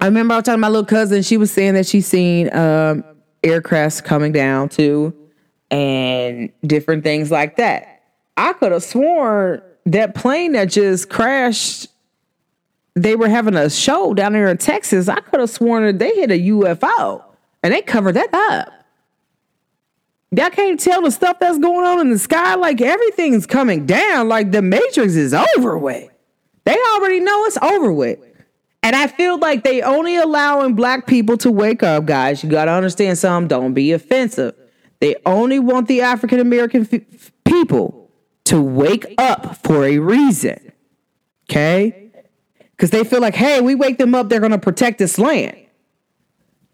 [0.00, 1.22] I remember I was talking to my little cousin.
[1.22, 3.04] She was saying that she's seen um,
[3.42, 5.14] aircrafts coming down too,
[5.70, 7.93] and different things like that.
[8.36, 11.88] I could have sworn that plane that just crashed,
[12.94, 15.08] they were having a show down there in Texas.
[15.08, 17.22] I could have sworn that they hit a UFO
[17.62, 18.72] and they covered that up.
[20.30, 22.54] Y'all can't tell the stuff that's going on in the sky.
[22.56, 24.28] Like everything's coming down.
[24.28, 26.10] Like the Matrix is over with.
[26.64, 28.18] They already know it's over with.
[28.82, 32.42] And I feel like they only allowing black people to wake up, guys.
[32.42, 33.48] You got to understand something.
[33.48, 34.54] Don't be offensive.
[35.00, 38.03] They only want the African American f- people
[38.46, 40.72] to wake up for a reason.
[41.48, 42.10] Okay?
[42.58, 45.56] Because they feel like, hey, we wake them up, they're going to protect this land.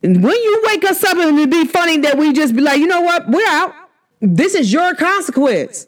[0.02, 2.78] And when you wake us up, and it'd be funny that we just be like,
[2.78, 3.28] you know what?
[3.28, 3.74] We're out.
[4.20, 5.86] This is your consequence.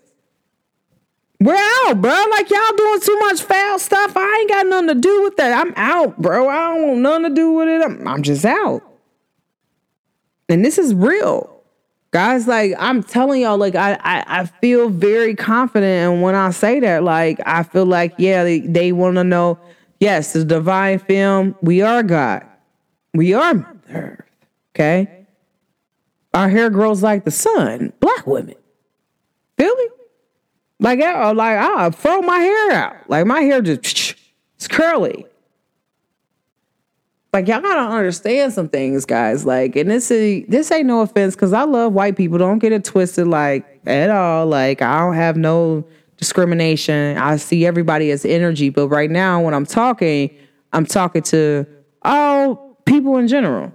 [1.40, 2.25] We're out, bro.
[2.31, 4.16] Like y'all doing too much foul stuff.
[4.16, 5.59] I ain't got nothing to do with that.
[5.59, 6.49] I'm out, bro.
[6.49, 7.83] I don't want nothing to do with it.
[7.83, 8.83] I'm, I'm just out.
[10.49, 11.62] And this is real.
[12.12, 16.51] Guys, like I'm telling y'all, like I, I, I feel very confident and when I
[16.51, 19.59] say that, like I feel like, yeah, they, they want to know,
[19.98, 22.46] yes, the divine film, we are God.
[23.14, 24.25] We are Mother Earth.
[24.75, 25.27] Okay.
[26.35, 27.94] Our hair grows like the sun.
[28.01, 28.57] Black women.
[29.57, 29.88] Feel me?
[30.81, 33.09] Like, I, like I throw my hair out.
[33.09, 34.16] Like my hair just
[34.57, 35.25] it's curly.
[37.35, 39.47] Like y'all gotta understand some things, guys.
[39.47, 42.37] Like, and this is this ain't no offense because I love white people.
[42.37, 44.45] Don't get it twisted, like at all.
[44.45, 45.83] Like I don't have no
[46.18, 47.16] discrimination.
[47.16, 48.68] I see everybody as energy.
[48.68, 50.29] But right now, when I'm talking,
[50.75, 51.64] I'm talking to
[52.03, 53.73] all people in general.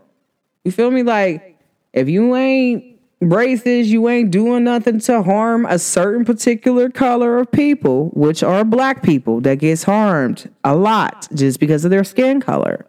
[0.64, 1.02] You feel me?
[1.02, 1.58] Like
[1.94, 7.52] if you ain't racist, you ain't doing nothing to harm a certain particular color of
[7.52, 12.40] people, which are black people that gets harmed a lot just because of their skin
[12.40, 12.86] color.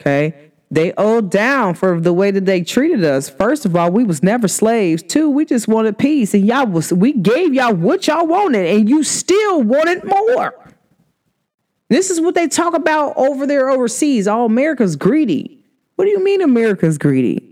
[0.00, 0.48] Okay.
[0.70, 3.28] They owed down for the way that they treated us.
[3.28, 5.02] First of all, we was never slaves.
[5.02, 6.34] Two, we just wanted peace.
[6.34, 10.54] And y'all was we gave y'all what y'all wanted, and you still wanted more.
[11.88, 14.28] This is what they talk about over there overseas.
[14.28, 15.64] All America's greedy.
[15.96, 17.44] What do you mean America's greedy?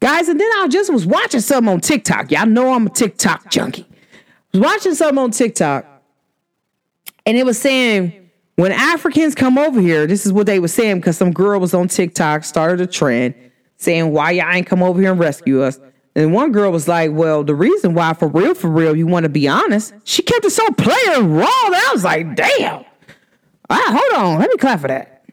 [0.00, 2.30] Guys, and then I just was watching something on TikTok.
[2.30, 3.86] Y'all know I'm a TikTok junkie.
[3.90, 5.86] I was watching something on TikTok,
[7.24, 8.27] and it was saying
[8.58, 11.74] when Africans come over here, this is what they were saying because some girl was
[11.74, 13.34] on TikTok, started a trend
[13.76, 15.78] saying, Why y'all ain't come over here and rescue us?
[16.16, 19.22] And one girl was like, Well, the reason why, for real, for real, you want
[19.22, 22.84] to be honest, she kept it so player raw that I was like, Damn.
[23.70, 24.40] Ah, hold on.
[24.40, 25.24] Let me clap for that.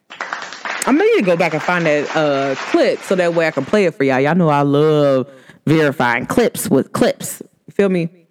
[0.85, 3.51] I may need to go back and find that uh, clip so that way I
[3.51, 4.19] can play it for y'all.
[4.19, 5.27] Y'all know I love
[5.65, 7.41] verifying clips with clips.
[7.71, 8.27] Feel me?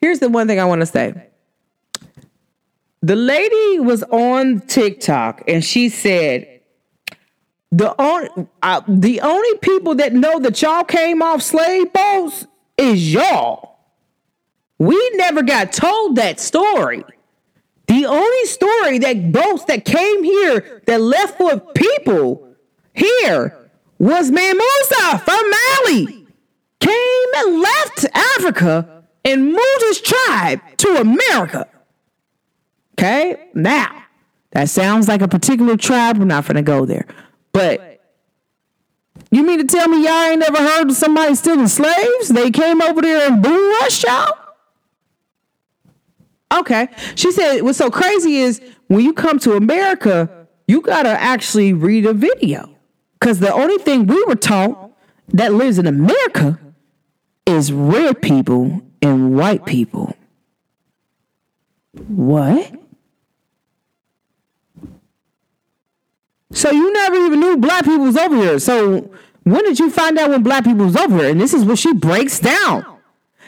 [0.00, 1.31] Here's the one thing I want to say
[3.02, 6.60] the lady was on TikTok and she said,
[7.72, 8.28] the only
[8.62, 13.78] uh, the only people that know that y'all came off slave boats is y'all.
[14.78, 17.02] We never got told that story.
[17.86, 22.54] The only story that boats that came here that left with people
[22.92, 23.56] here
[23.98, 26.26] was Musa from Mali.
[26.80, 31.68] Came and left Africa and moved his tribe to America.
[32.98, 33.48] Okay?
[33.54, 34.04] Now,
[34.50, 36.18] that sounds like a particular tribe.
[36.18, 37.06] We're not going to go there.
[37.52, 38.00] But
[39.30, 42.28] you mean to tell me y'all ain't never heard of somebody stealing slaves?
[42.28, 44.36] They came over there and boom rushed y'all?
[46.52, 46.88] Okay.
[47.14, 51.72] She said what's so crazy is when you come to America, you got to actually
[51.72, 52.68] read a video.
[53.18, 54.92] Because the only thing we were taught
[55.28, 56.58] that lives in America
[57.46, 60.14] is red people and white people.
[62.08, 62.81] What?
[66.52, 68.58] So you never even knew black people was over here.
[68.58, 69.10] So
[69.44, 71.30] when did you find out when black people was over here?
[71.30, 72.86] And this is what she breaks down.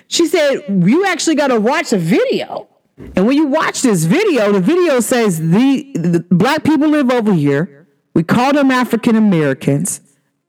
[0.09, 2.69] She said, you actually got to watch a video.
[3.17, 7.33] And when you watch this video, the video says the, the black people live over
[7.33, 7.87] here.
[8.15, 10.01] We call them African Americans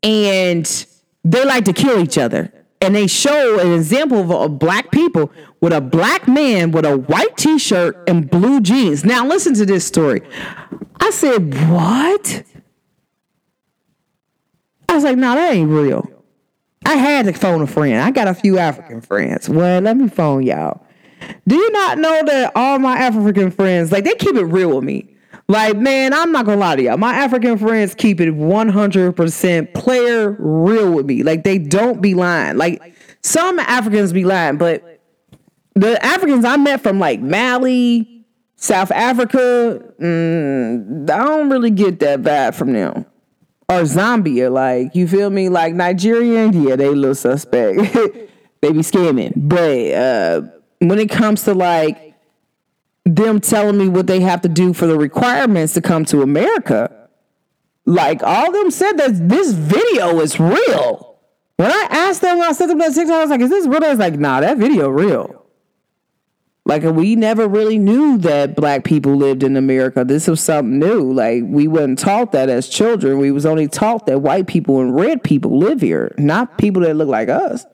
[0.03, 0.85] and
[1.23, 2.51] they like to kill each other.
[2.81, 6.97] And they show an example of, of black people with a black man with a
[6.97, 9.03] white t-shirt and blue jeans.
[9.03, 10.21] Now listen to this story.
[10.99, 12.43] I said, What?
[14.89, 16.09] I was like, No, that ain't real.
[16.85, 18.01] I had to phone a friend.
[18.01, 19.49] I got a few African friends.
[19.49, 20.85] Well, let me phone y'all.
[21.47, 24.83] Do you not know that all my African friends, like, they keep it real with
[24.83, 25.09] me?
[25.47, 26.97] Like, man, I'm not gonna lie to y'all.
[26.97, 31.23] My African friends keep it 100% player real with me.
[31.23, 32.57] Like, they don't be lying.
[32.57, 35.01] Like, some Africans be lying, but
[35.75, 38.14] the Africans I met from like Mali,
[38.55, 43.05] South Africa, mm, I don't really get that vibe from them.
[43.67, 45.49] Or Zambia, like, you feel me?
[45.49, 47.79] Like Nigerian, yeah, they little suspect.
[48.61, 49.33] they be scamming.
[49.35, 50.41] But uh,
[50.79, 52.15] when it comes to like
[53.05, 57.09] them telling me what they have to do for the requirements to come to America,
[57.85, 61.19] like all them said that this video is real.
[61.57, 63.67] When I asked them, when I sent them that TikTok, I was like, is this
[63.67, 63.83] real?
[63.83, 65.44] I was like, nah, that video real.
[66.67, 70.03] Like we never really knew that black people lived in America.
[70.03, 71.13] This was something new.
[71.13, 73.19] Like we wasn't taught that as children.
[73.19, 76.95] We was only taught that white people and red people live here, not people that
[76.95, 77.65] look like us.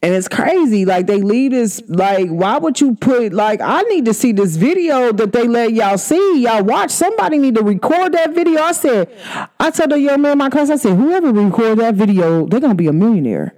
[0.00, 0.84] And it's crazy.
[0.84, 1.82] Like they leave this.
[1.88, 3.32] Like why would you put?
[3.32, 6.42] Like I need to see this video that they let y'all see.
[6.42, 6.92] Y'all watch.
[6.92, 8.60] Somebody need to record that video.
[8.60, 9.10] I said.
[9.58, 10.70] I told the young man in my class.
[10.70, 13.56] I said whoever record that video, they're gonna be a millionaire.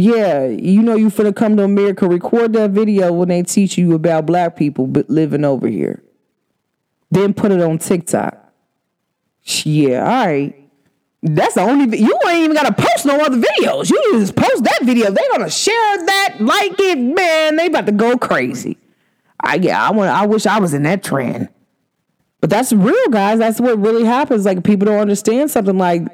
[0.00, 3.94] Yeah, you know you finna come to America, record that video when they teach you
[3.94, 6.02] about black people living over here.
[7.10, 8.50] Then put it on TikTok.
[9.44, 10.56] Yeah, all right.
[11.22, 13.90] That's the only you ain't even gotta post no other videos.
[13.90, 15.10] You just post that video.
[15.10, 17.56] They gonna share that, like it, man.
[17.56, 18.78] They about to go crazy.
[19.38, 20.08] I yeah, I want.
[20.08, 21.50] I wish I was in that trend.
[22.40, 23.38] But that's real, guys.
[23.38, 24.46] That's what really happens.
[24.46, 26.04] Like people don't understand something like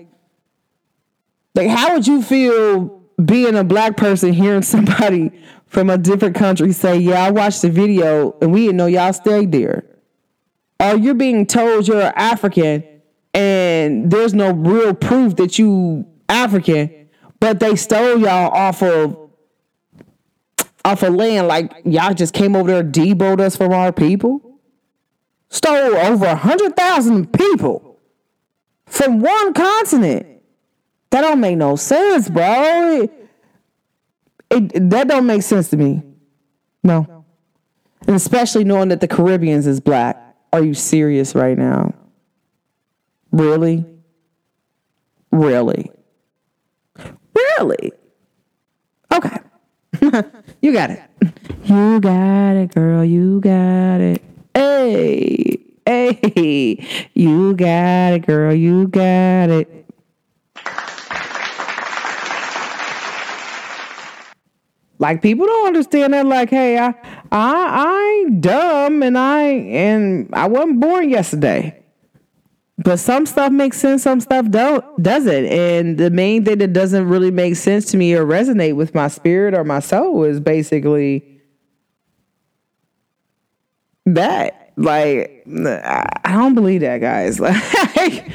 [1.55, 5.33] like how would you feel being a black person hearing somebody
[5.67, 9.13] from a different country say, Yeah, I watched the video and we didn't know y'all
[9.13, 9.85] stayed there.
[10.79, 12.85] Or you're being told you're African
[13.33, 17.09] and there's no real proof that you African,
[17.41, 19.17] but they stole y'all off of
[20.85, 24.61] off of land like y'all just came over there deboed us from our people.
[25.49, 27.99] Stole over a hundred thousand people
[28.87, 30.36] from one continent.
[31.17, 33.09] That don't make no sense, bro.
[34.51, 36.03] It, it, that don't make sense to me.
[36.85, 37.25] No.
[38.07, 40.23] And especially knowing that the Caribbeans is black.
[40.53, 41.95] Are you serious right now?
[43.33, 43.87] Really?
[45.33, 45.91] Really?
[47.35, 47.93] Really?
[49.11, 49.39] Okay.
[50.61, 51.03] you got it.
[51.65, 53.03] You got it, girl.
[53.03, 54.23] You got it.
[54.53, 55.65] Hey.
[55.87, 57.09] Hey.
[57.15, 58.53] You got it, girl.
[58.53, 59.86] You got it.
[64.99, 66.27] Like people don't understand that.
[66.27, 66.95] Like, hey, I, I,
[67.33, 71.83] I ain't dumb, and I and I wasn't born yesterday.
[72.79, 75.47] But some stuff makes sense, some stuff don't doesn't.
[75.47, 79.09] And the main thing that doesn't really make sense to me or resonate with my
[79.09, 81.41] spirit or my soul is basically
[84.05, 84.73] that.
[84.79, 87.41] Like, I don't believe that, guys.
[87.97, 88.31] Like,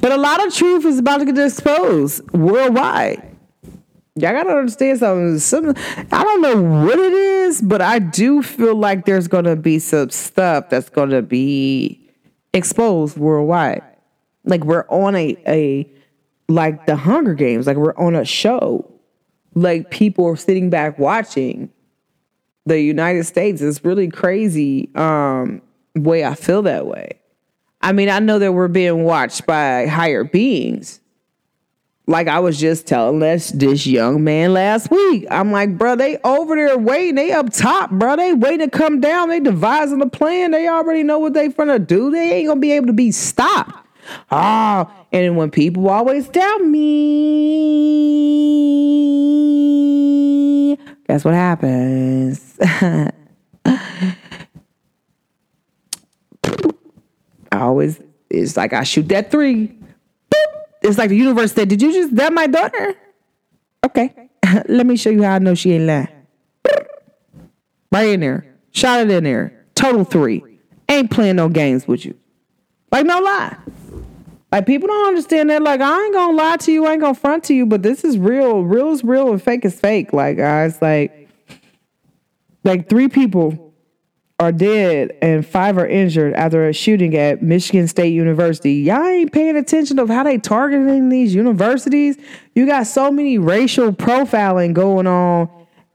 [0.00, 3.35] but a lot of truth is about to get exposed worldwide.
[4.18, 5.38] Y'all gotta understand something.
[5.38, 5.74] Some,
[6.10, 10.08] I don't know what it is, but I do feel like there's gonna be some
[10.08, 12.00] stuff that's gonna be
[12.54, 13.82] exposed worldwide.
[14.44, 15.90] Like we're on a a
[16.48, 18.90] like the Hunger Games, like we're on a show.
[19.54, 21.70] Like people are sitting back watching.
[22.64, 25.60] The United States is really crazy um
[25.94, 27.20] way I feel that way.
[27.82, 31.00] I mean, I know that we're being watched by higher beings.
[32.08, 35.26] Like I was just telling this this young man last week.
[35.28, 37.16] I'm like, bro, they over there waiting.
[37.16, 38.14] They up top, bro.
[38.14, 39.28] They waiting to come down.
[39.28, 40.52] They devising a plan.
[40.52, 42.12] They already know what they finna do.
[42.12, 43.72] They ain't gonna be able to be stopped.
[44.30, 46.76] Ah, oh, and when people always tell me,
[51.08, 52.56] guess what happens?
[52.60, 53.10] I
[57.52, 58.00] always
[58.30, 59.76] it's like I shoot that three
[60.86, 62.94] it's like the universe said, Did you just that my daughter?
[63.84, 64.30] Okay.
[64.68, 66.08] Let me show you how I know she ain't lying.
[67.92, 68.46] Right in there.
[68.72, 69.64] Shot it in there.
[69.74, 70.42] Total three.
[70.88, 72.14] Ain't playing no games with you.
[72.92, 73.56] Like no lie.
[74.52, 75.62] Like people don't understand that.
[75.62, 78.04] Like I ain't gonna lie to you, I ain't gonna front to you, but this
[78.04, 78.62] is real.
[78.62, 80.12] Real is real and fake is fake.
[80.12, 81.28] Like guys, like
[82.64, 83.65] like three people
[84.38, 88.74] are dead and five are injured after a shooting at Michigan State University.
[88.74, 92.18] Y'all ain't paying attention of how they targeting these universities.
[92.54, 95.48] You got so many racial profiling going on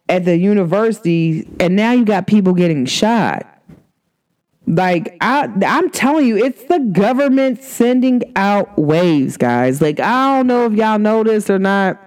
[0.10, 3.48] at the university, and now you got people getting shot.
[4.66, 9.82] Like I, I'm telling you, it's the government sending out waves, guys.
[9.82, 12.02] Like I don't know if y'all this or not,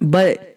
[0.00, 0.49] but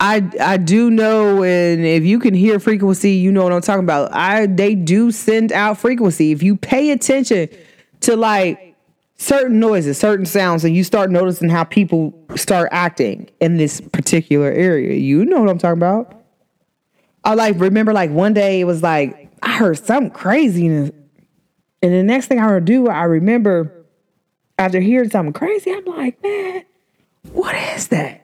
[0.00, 3.84] I I do know, and if you can hear frequency, you know what I'm talking
[3.84, 4.12] about.
[4.12, 6.32] I they do send out frequency.
[6.32, 7.48] If you pay attention
[8.00, 8.76] to like
[9.16, 14.50] certain noises, certain sounds, and you start noticing how people start acting in this particular
[14.50, 16.22] area, you know what I'm talking about.
[17.22, 20.92] I like remember like one day it was like I heard something crazy, and
[21.80, 23.86] the next thing I do, I remember
[24.58, 26.64] after hearing something crazy, I'm like, man,
[27.32, 28.23] what is that?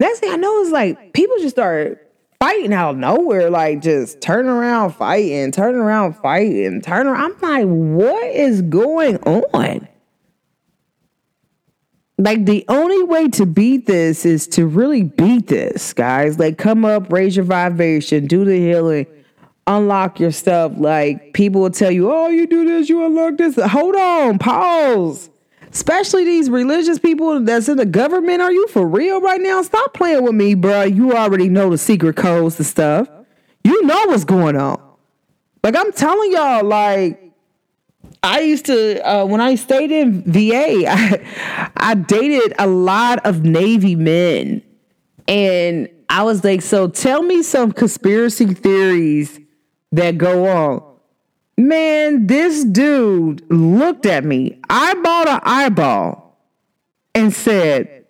[0.00, 4.22] Next thing I know is like people just start fighting out of nowhere, like just
[4.22, 7.34] turning around fighting, turning around fighting, turning around.
[7.34, 9.86] I'm like, what is going on?
[12.16, 16.38] Like the only way to beat this is to really beat this, guys.
[16.38, 19.06] Like come up, raise your vibration, do the healing,
[19.66, 20.72] unlock your stuff.
[20.76, 23.56] Like people will tell you, oh, you do this, you unlock this.
[23.56, 25.28] Hold on, pause
[25.72, 28.42] especially these religious people that's in the government.
[28.42, 29.62] Are you for real right now?
[29.62, 30.84] Stop playing with me, bro.
[30.84, 33.08] You already know the secret codes and stuff.
[33.64, 34.80] You know what's going on.
[35.62, 37.32] Like I'm telling y'all, like
[38.22, 43.44] I used to uh, when I stayed in VA, I, I dated a lot of
[43.44, 44.62] Navy men,
[45.28, 49.38] and I was like, so tell me some conspiracy theories
[49.92, 50.89] that go on.
[51.60, 56.38] Man, this dude looked at me eyeball to eyeball
[57.14, 58.06] and said,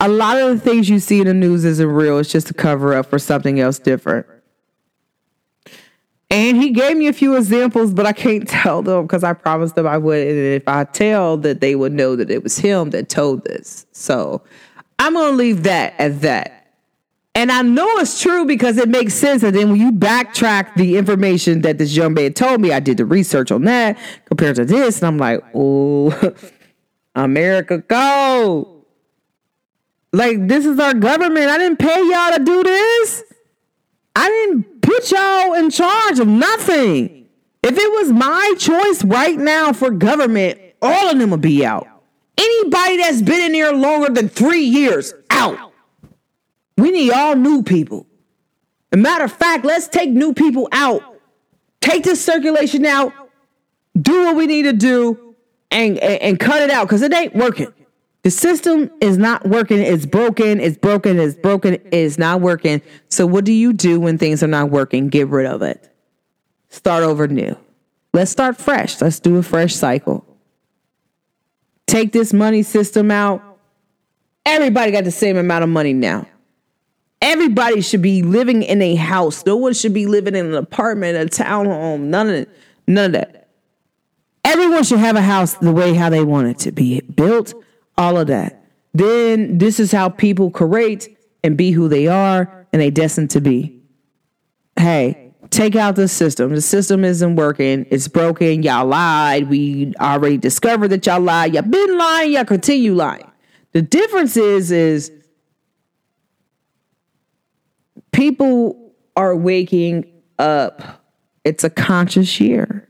[0.00, 2.18] a lot of the things you see in the news isn't real.
[2.18, 4.26] It's just a cover up for something else different.
[6.30, 9.74] And he gave me a few examples, but I can't tell them because I promised
[9.74, 10.26] them I would.
[10.26, 13.84] And if I tell that they would know that it was him that told this.
[13.92, 14.42] So
[14.98, 16.53] I'm going to leave that at that.
[17.36, 19.42] And I know it's true because it makes sense.
[19.42, 22.98] And then when you backtrack the information that this young man told me, I did
[22.98, 25.02] the research on that compared to this.
[25.02, 26.32] And I'm like, oh,
[27.14, 28.86] America, go.
[30.12, 31.48] Like, this is our government.
[31.48, 33.24] I didn't pay y'all to do this.
[34.14, 37.26] I didn't put y'all in charge of nothing.
[37.64, 41.88] If it was my choice right now for government, all of them would be out.
[42.38, 45.73] Anybody that's been in there longer than three years, out.
[46.76, 48.06] We need all new people.
[48.92, 51.02] A matter of fact, let's take new people out.
[51.80, 53.12] Take this circulation out.
[54.00, 55.34] Do what we need to do
[55.70, 57.72] and, and, and cut it out because it ain't working.
[58.22, 59.80] The system is not working.
[59.80, 60.58] It's broken.
[60.58, 61.18] It's broken.
[61.18, 61.78] It's broken.
[61.92, 62.80] It's not working.
[63.10, 65.08] So, what do you do when things are not working?
[65.08, 65.90] Get rid of it.
[66.70, 67.56] Start over new.
[68.14, 69.00] Let's start fresh.
[69.00, 70.24] Let's do a fresh cycle.
[71.86, 73.42] Take this money system out.
[74.46, 76.26] Everybody got the same amount of money now.
[77.24, 79.46] Everybody should be living in a house.
[79.46, 82.46] No one should be living in an apartment, a townhome, none of.
[82.86, 83.48] None of that.
[84.44, 87.54] Everyone should have a house the way how they want it to be built,
[87.96, 88.62] all of that.
[88.92, 93.40] Then this is how people create and be who they are and they destined to
[93.40, 93.80] be.
[94.76, 96.54] Hey, take out the system.
[96.54, 97.86] The system isn't working.
[97.90, 98.62] It's broken.
[98.62, 99.48] Y'all lied.
[99.48, 101.54] We already discovered that y'all lied.
[101.54, 102.32] Y'all been lying.
[102.32, 103.30] Y'all continue lying.
[103.72, 105.10] The difference is, is
[108.14, 110.06] people are waking
[110.38, 111.02] up.
[111.44, 112.88] It's a conscious year.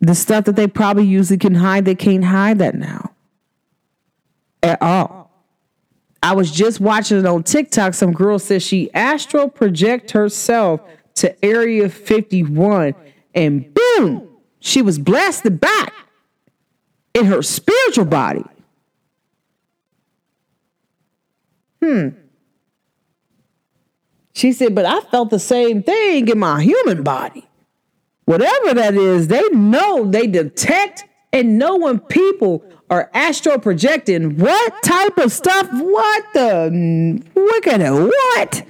[0.00, 3.12] The stuff that they probably usually can hide, they can't hide that now
[4.62, 5.30] at all.
[6.22, 7.94] I was just watching it on TikTok.
[7.94, 10.80] Some girl says she astral project herself
[11.16, 12.94] to Area 51
[13.34, 14.28] and boom,
[14.60, 15.92] she was blasted back
[17.14, 18.44] in her spiritual body.
[21.82, 22.08] Hmm.
[24.32, 27.46] She said, but I felt the same thing in my human body.
[28.24, 34.82] Whatever that is, they know, they detect and know when people are astral projecting what
[34.82, 38.66] type of stuff, what the wicked, what?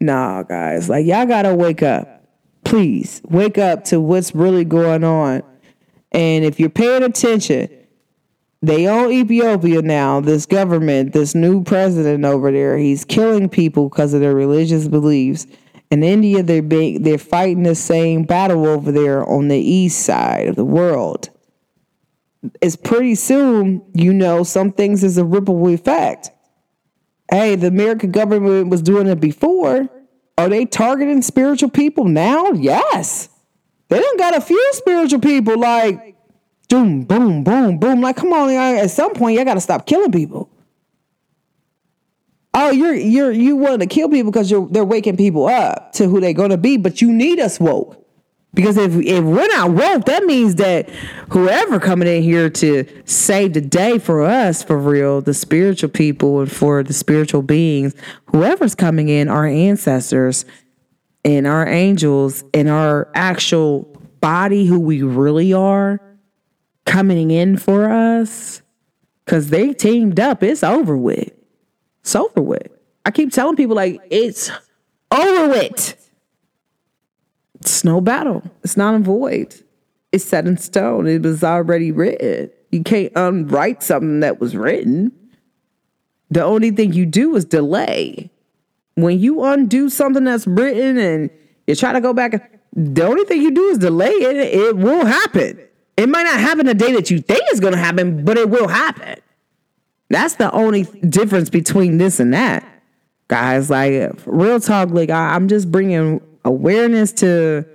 [0.00, 2.24] Nah, guys, like y'all gotta wake up.
[2.64, 5.42] Please wake up to what's really going on.
[6.12, 7.68] And if you're paying attention,
[8.60, 10.20] they own Ethiopia now.
[10.20, 15.46] This government, this new president over there, he's killing people because of their religious beliefs.
[15.90, 20.48] In India, they're being, they're fighting the same battle over there on the east side
[20.48, 21.30] of the world.
[22.60, 26.30] It's pretty soon, you know, some things is a ripple effect.
[27.30, 29.88] Hey, the American government was doing it before.
[30.36, 32.52] Are they targeting spiritual people now?
[32.52, 33.28] Yes.
[33.88, 36.17] They don't got a few spiritual people like
[36.68, 38.00] boom, boom, boom, boom.
[38.00, 38.78] Like, come on, y'all.
[38.78, 40.50] at some point, you got to stop killing people.
[42.54, 46.08] Oh, you're you're you want to kill people because you're they're waking people up to
[46.08, 48.04] who they're to be, but you need us woke.
[48.54, 50.88] Because if if we're not woke, that means that
[51.30, 56.40] whoever coming in here to save the day for us, for real, the spiritual people
[56.40, 57.94] and for the spiritual beings,
[58.26, 60.46] whoever's coming in, our ancestors
[61.24, 63.82] and our angels and our actual
[64.20, 66.00] body, who we really are,
[66.88, 68.62] coming in for us
[69.24, 70.42] because they teamed up.
[70.42, 71.30] It's over with.
[72.00, 72.68] It's over with.
[73.04, 74.50] I keep telling people like it's
[75.10, 76.10] over with.
[77.60, 78.42] It's no battle.
[78.64, 79.54] It's not a void.
[80.12, 81.06] It's set in stone.
[81.06, 82.50] It was already written.
[82.72, 85.12] You can't unwrite something that was written.
[86.30, 88.30] The only thing you do is delay.
[88.94, 91.30] When you undo something that's written and
[91.66, 94.36] you try to go back, the only thing you do is delay it.
[94.36, 95.67] It will happen.
[95.98, 98.48] It might not happen the day that you think it's going to happen, but it
[98.48, 99.18] will happen.
[100.08, 102.64] That's the only difference between this and that.
[103.26, 107.66] Guys, like real talk, like I'm just bringing awareness to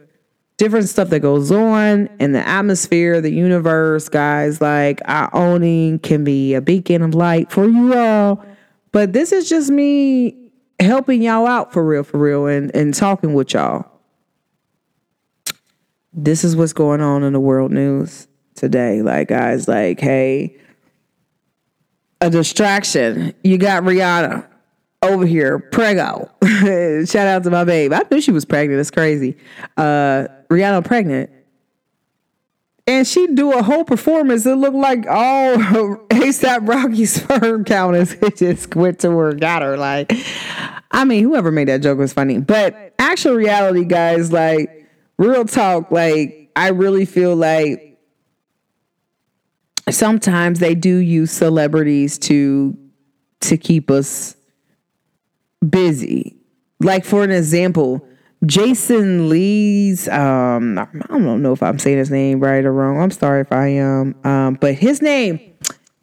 [0.55, 4.61] different stuff that goes on in the atmosphere, the universe, guys.
[4.61, 8.43] Like our owning can be a beacon of light for you all.
[8.93, 10.49] But this is just me
[10.79, 13.92] helping y'all out for real, for real, and, and talking with y'all
[16.13, 19.01] this is what's going on in the world news today.
[19.01, 20.55] Like, guys, like, hey,
[22.21, 23.33] a distraction.
[23.43, 24.47] You got Rihanna
[25.01, 26.29] over here, prego.
[27.05, 27.91] Shout out to my babe.
[27.93, 28.79] I knew she was pregnant.
[28.79, 29.37] It's crazy.
[29.75, 31.29] Uh, Rihanna pregnant.
[32.87, 34.45] and she do a whole performance.
[34.45, 35.55] It looked like all
[36.09, 39.77] ASAP Rocky's sperm count is just went to her, got her.
[39.77, 40.13] Like,
[40.91, 44.82] I mean, whoever made that joke was funny, but actual reality, guys, like
[45.23, 47.99] real talk, like I really feel like
[49.89, 52.77] sometimes they do use celebrities to
[53.41, 54.35] to keep us
[55.67, 56.37] busy.
[56.79, 58.05] Like for an example,
[58.45, 63.01] Jason Lee's um I don't know if I'm saying his name right or wrong.
[63.01, 64.15] I'm sorry if I am.
[64.23, 65.39] Um, but his name,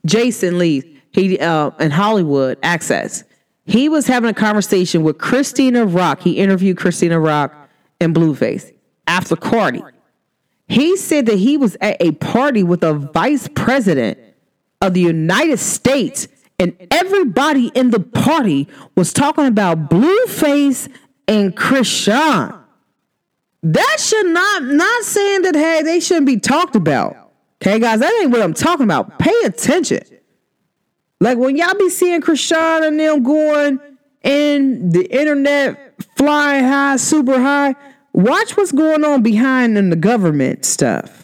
[0.07, 3.25] Jason Lee, he uh in Hollywood Access.
[3.67, 6.23] He was having a conversation with Chrisean Rock.
[6.23, 7.55] He interviewed Chrisean Rock
[8.01, 8.73] and Blueface
[9.11, 9.83] after Cardi.
[10.69, 14.19] He said that he was at a party with a vice president
[14.81, 16.29] of the United States,
[16.61, 20.89] and everybody in the party was talking about Blueface
[21.27, 22.57] and Chrisean.
[23.65, 27.17] That should not not saying that hey they shouldn't be talked about.
[27.61, 29.19] Okay, guys, that ain't what I'm talking about.
[29.19, 30.03] Pay attention.
[31.21, 33.81] Like when y'all be seeing Chrisean and them going
[34.23, 37.75] in the internet flying high, super high,
[38.13, 41.21] watch what's going on behind in the government stuff.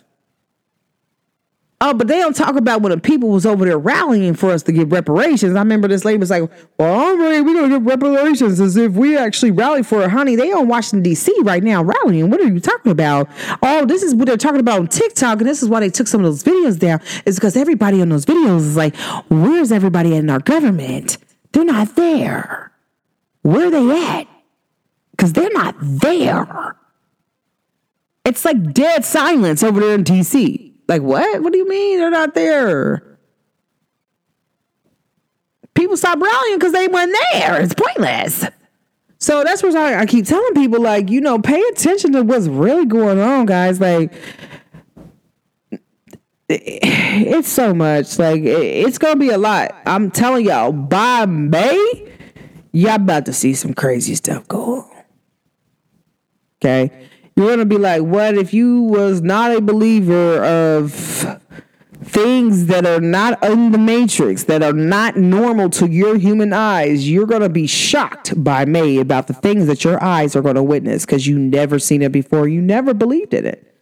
[1.79, 4.63] Oh, but they don't talk about when the people was over there rallying for us
[4.63, 5.55] to get reparations.
[5.55, 7.19] I remember this lady was like, "Well, I'm.
[7.19, 11.03] We're gonna get reparations as if we actually rally for it, honey." They on Washington
[11.03, 11.35] D.C.
[11.43, 12.31] right now rallying.
[12.31, 13.29] What are you talking about?
[13.63, 16.09] Oh, this is what they're talking about on TikTok, and this is why they took
[16.09, 16.99] some of those videos down.
[17.27, 18.97] Is because everybody on those videos is like,
[19.29, 21.19] "Where's everybody in our government?
[21.53, 22.73] They're not there.
[23.43, 24.27] Where are they at?
[25.17, 26.77] Because they're not there."
[28.25, 30.75] It's like dead silence over there in D.C.
[30.89, 31.43] Like, what?
[31.43, 33.19] What do you mean they're not there?
[35.75, 37.61] People stop rallying because they weren't there.
[37.61, 38.47] It's pointless.
[39.19, 42.47] So that's what I, I keep telling people, like, you know, pay attention to what's
[42.49, 43.81] really going on, guys.
[43.81, 44.13] Like,
[46.49, 48.19] it's so much.
[48.19, 49.75] Like, it's to be a lot.
[49.87, 52.13] I'm telling y'all, by May,
[52.73, 54.96] y'all about to see some crazy stuff go on.
[56.61, 57.09] Okay?
[57.37, 60.93] You're gonna be like, what if you was not a believer of
[62.03, 67.09] things that are not in the matrix, that are not normal to your human eyes?
[67.09, 71.05] You're gonna be shocked by me about the things that your eyes are gonna witness
[71.05, 72.49] because you never seen it before.
[72.49, 73.75] You never believed in it.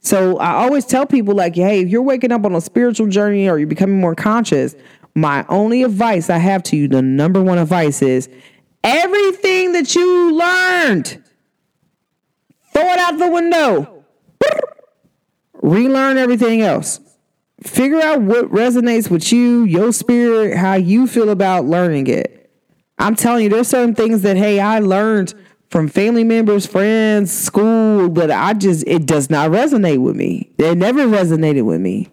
[0.00, 3.48] So I always tell people like, hey, if you're waking up on a spiritual journey
[3.48, 4.74] or you're becoming more conscious,
[5.14, 8.28] my only advice I have to you, the number one advice is
[8.84, 11.22] everything that you learned
[12.80, 14.04] Throw it out the window.
[15.62, 16.98] Relearn everything else.
[17.62, 22.50] Figure out what resonates with you, your spirit, how you feel about learning it.
[22.98, 25.34] I'm telling you, there's certain things that, hey, I learned
[25.68, 30.50] from family members, friends, school, but I just, it does not resonate with me.
[30.56, 32.08] It never resonated with me.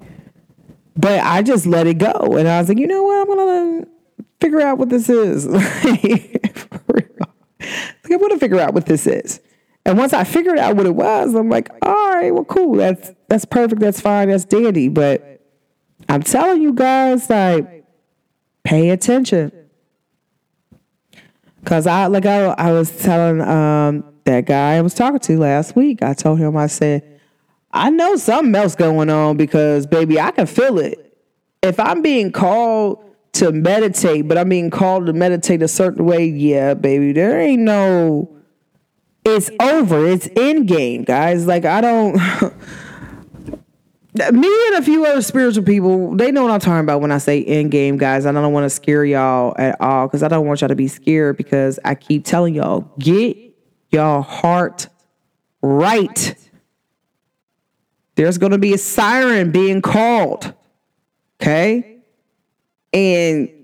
[0.97, 2.35] But I just let it go.
[2.37, 3.21] And I was like, you know what?
[3.21, 3.89] I'm going to
[4.41, 5.45] figure out what this is.
[5.47, 6.45] like,
[7.61, 9.39] I want to figure out what this is.
[9.87, 12.75] And once I figured out what it was, I'm like, all right, well, cool.
[12.75, 13.79] That's that's perfect.
[13.79, 14.27] That's fine.
[14.27, 14.89] That's dandy.
[14.89, 15.41] But
[16.09, 17.85] I'm telling you guys, like,
[18.65, 19.53] pay attention.
[21.63, 25.75] Cause I like I, I was telling um, that guy I was talking to last
[25.77, 26.03] week.
[26.03, 27.19] I told him I said,
[27.71, 31.17] I know something else going on because baby, I can feel it.
[31.61, 36.25] If I'm being called to meditate, but I'm being called to meditate a certain way,
[36.25, 38.36] yeah, baby, there ain't no
[39.27, 40.05] it's over.
[40.07, 41.45] It's in game, guys.
[41.45, 42.15] Like I don't.
[44.31, 47.19] Me and a few other spiritual people, they know what I'm talking about when I
[47.19, 48.25] say in game, guys.
[48.25, 50.87] I don't want to scare y'all at all because I don't want y'all to be
[50.87, 53.37] scared because I keep telling y'all, get
[53.91, 54.87] your heart
[55.61, 56.33] right.
[58.15, 60.51] There's going to be a siren being called.
[61.39, 61.99] Okay?
[62.91, 63.56] And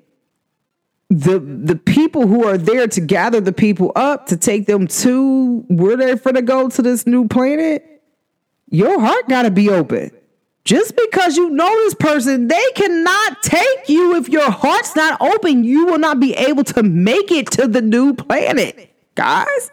[1.14, 5.64] the the people who are there to gather the people up to take them to
[5.68, 8.02] where they're for to go to this new planet,
[8.70, 10.12] your heart got to be open.
[10.66, 15.64] Just because you know this person, they cannot take you if your heart's not open.
[15.64, 19.72] You will not be able to make it to the new planet, guys.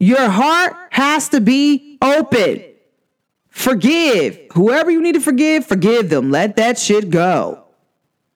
[0.00, 2.64] Your heart has to be open.
[3.48, 5.66] Forgive whoever you need to forgive.
[5.66, 6.30] Forgive them.
[6.30, 7.64] Let that shit go.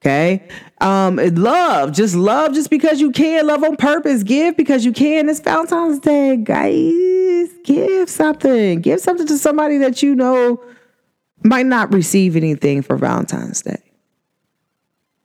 [0.04, 0.46] Okay.
[0.82, 5.30] Um, love, just love just because you can, love on purpose, give because you can.
[5.30, 7.48] It's Valentine's Day, guys.
[7.64, 8.82] Give something.
[8.82, 10.62] Give something to somebody that you know
[11.42, 13.82] might not receive anything for Valentine's Day.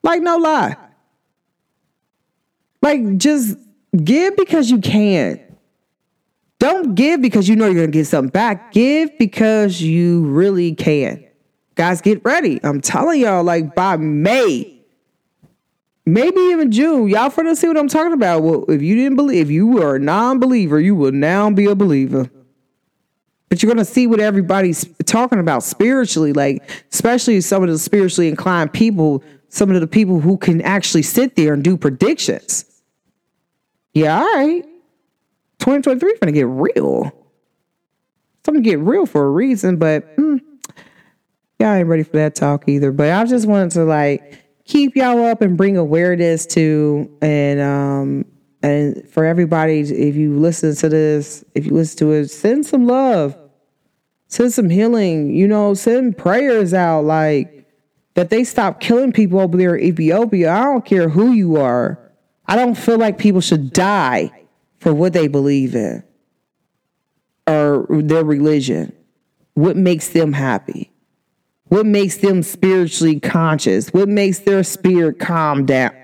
[0.01, 0.77] Like, no lie.
[2.81, 3.57] Like, just
[4.01, 5.41] give because you can.
[6.59, 8.71] Don't give because you know you're gonna get something back.
[8.71, 11.28] Give because you really can.
[11.79, 12.59] Guys, get ready.
[12.61, 14.81] I'm telling y'all, like by May,
[16.05, 18.43] maybe even June, y'all for to see what I'm talking about.
[18.43, 21.75] Well, if you didn't believe, if you were a non-believer, you will now be a
[21.75, 22.29] believer.
[23.47, 28.27] But you're gonna see what everybody's talking about spiritually, like especially some of the spiritually
[28.27, 32.65] inclined people, some of the people who can actually sit there and do predictions.
[33.93, 34.63] Yeah, all right.
[35.59, 37.09] 2023 is gonna get real.
[38.43, 40.41] Gonna get real for a reason, but mm,
[41.59, 42.91] y'all ain't ready for that talk either.
[42.91, 48.25] But I just wanted to like keep y'all up and bring awareness to and um
[48.63, 52.87] and for everybody if you listen to this if you listen to it send some
[52.87, 53.37] love.
[54.27, 57.67] Send some healing you know send prayers out like
[58.13, 60.51] that they stop killing people over there in ethiopia.
[60.51, 61.99] I don't care who you are.
[62.47, 64.31] I don't feel like people should die
[64.77, 66.03] for what they believe in
[67.47, 68.93] or their religion.
[69.55, 70.88] What makes them happy
[71.69, 73.89] what makes them spiritually conscious?
[73.89, 75.95] What makes their spirit calm down?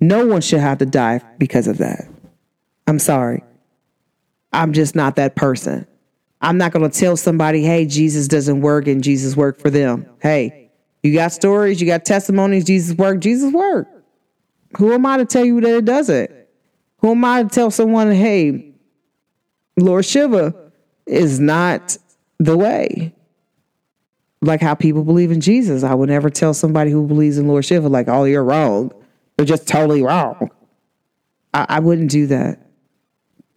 [0.00, 2.08] No one should have to die because of that.
[2.86, 3.42] I'm sorry.
[4.52, 5.86] I'm just not that person.
[6.40, 10.06] I'm not going to tell somebody, hey, Jesus doesn't work and Jesus worked for them.
[10.20, 10.70] Hey,
[11.02, 13.90] you got stories, you got testimonies, Jesus worked, Jesus worked.
[14.76, 16.30] Who am I to tell you that it doesn't?
[16.98, 18.72] Who am I to tell someone, hey,
[19.76, 20.54] Lord Shiva
[21.06, 21.96] is not
[22.38, 23.14] the way?
[24.40, 25.82] Like how people believe in Jesus.
[25.82, 28.92] I would never tell somebody who believes in Lord Shiva, like, oh, you're wrong.
[29.36, 30.50] You're just totally wrong.
[31.54, 32.64] I, I wouldn't do that.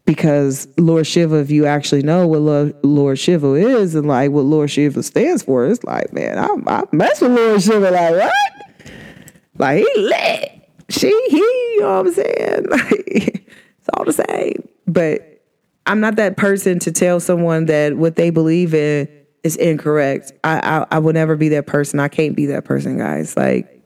[0.05, 4.69] Because Lord Shiva, if you actually know what Lord Shiva is and like what Lord
[4.71, 7.91] Shiva stands for, it's like, man, I, I mess with Lord Shiva.
[7.91, 8.91] Like, what?
[9.57, 10.51] Like, he lit.
[10.89, 12.65] She, he, you know what I'm saying?
[12.69, 14.67] Like, it's all the same.
[14.88, 15.32] But
[15.86, 19.07] I'm not that person to tell someone that what they believe in
[19.43, 20.31] is incorrect.
[20.43, 21.99] I, I I will never be that person.
[21.99, 23.35] I can't be that person, guys.
[23.35, 23.81] Like,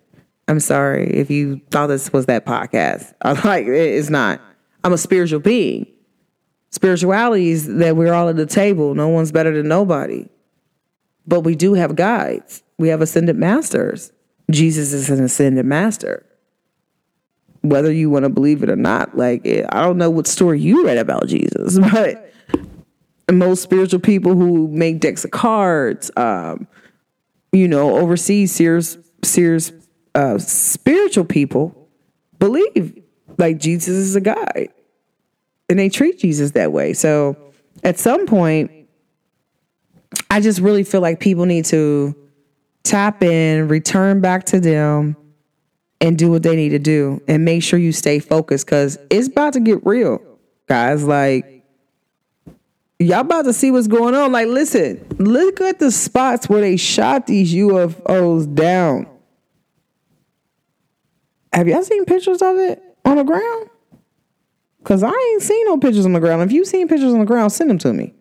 [0.48, 3.14] I'm sorry if you thought this was that podcast.
[3.22, 4.42] I'm like, it's not.
[4.84, 5.88] I'm a spiritual being.
[6.72, 8.96] Spirituality is that we're all at the table.
[8.96, 10.28] No one's better than nobody.
[11.26, 12.64] But we do have guides.
[12.78, 14.12] We have ascended masters.
[14.52, 16.26] Jesus is an ascended master.
[17.62, 20.86] Whether you want to believe it or not, like I don't know what story you
[20.86, 22.32] read about Jesus, but
[23.32, 26.68] most spiritual people who make decks of cards, um,
[27.52, 29.72] you know, overseas seers seers
[30.14, 31.90] uh, spiritual people
[32.40, 33.02] believe
[33.38, 34.70] like Jesus is a guide,
[35.70, 36.94] and they treat Jesus that way.
[36.94, 37.36] So
[37.84, 38.72] at some point,
[40.30, 42.16] I just really feel like people need to
[42.84, 45.18] tap in, return back to them,
[46.00, 49.28] and do what they need to do, and make sure you stay focused because it's
[49.28, 50.22] about to get real,
[50.68, 51.04] guys.
[51.04, 51.55] Like
[53.00, 54.32] y'all about to see what's going on.
[54.32, 59.08] Like, listen, look at the spots where they shot these UFOs down.
[61.54, 63.70] Have y'all seen pictures of it on the ground?
[64.84, 66.44] Cause I ain't seen no pictures on the ground.
[66.44, 68.14] If you seen pictures on the ground, send them to me.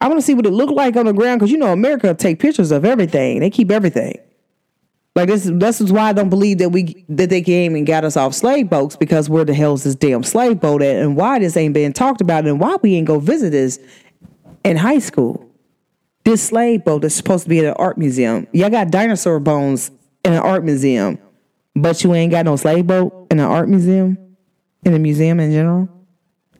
[0.00, 2.14] I want to see what it looked like on the ground because you know America
[2.14, 3.40] take pictures of everything.
[3.40, 4.18] They keep everything.
[5.16, 8.04] Like this, this is why I don't believe that we that they came and got
[8.04, 11.38] us off slave boats because where the hell's this damn slave boat at, and why
[11.38, 13.80] this ain't being talked about, and why we ain't go visit this
[14.62, 15.50] in high school.
[16.24, 18.46] This slave boat is supposed to be at an art museum.
[18.52, 19.90] Y'all got dinosaur bones
[20.22, 21.18] in an art museum,
[21.74, 24.18] but you ain't got no slave boat in an art museum,
[24.84, 25.88] in a museum in general.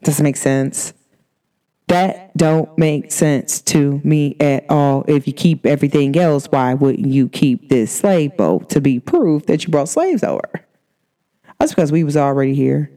[0.03, 0.95] Doesn't make sense.
[1.89, 5.05] That don't make sense to me at all.
[5.07, 9.47] If you keep everything else, why wouldn't you keep this slave boat to be proof
[9.47, 10.67] that you brought slaves over?
[11.59, 12.91] That's because we was already here.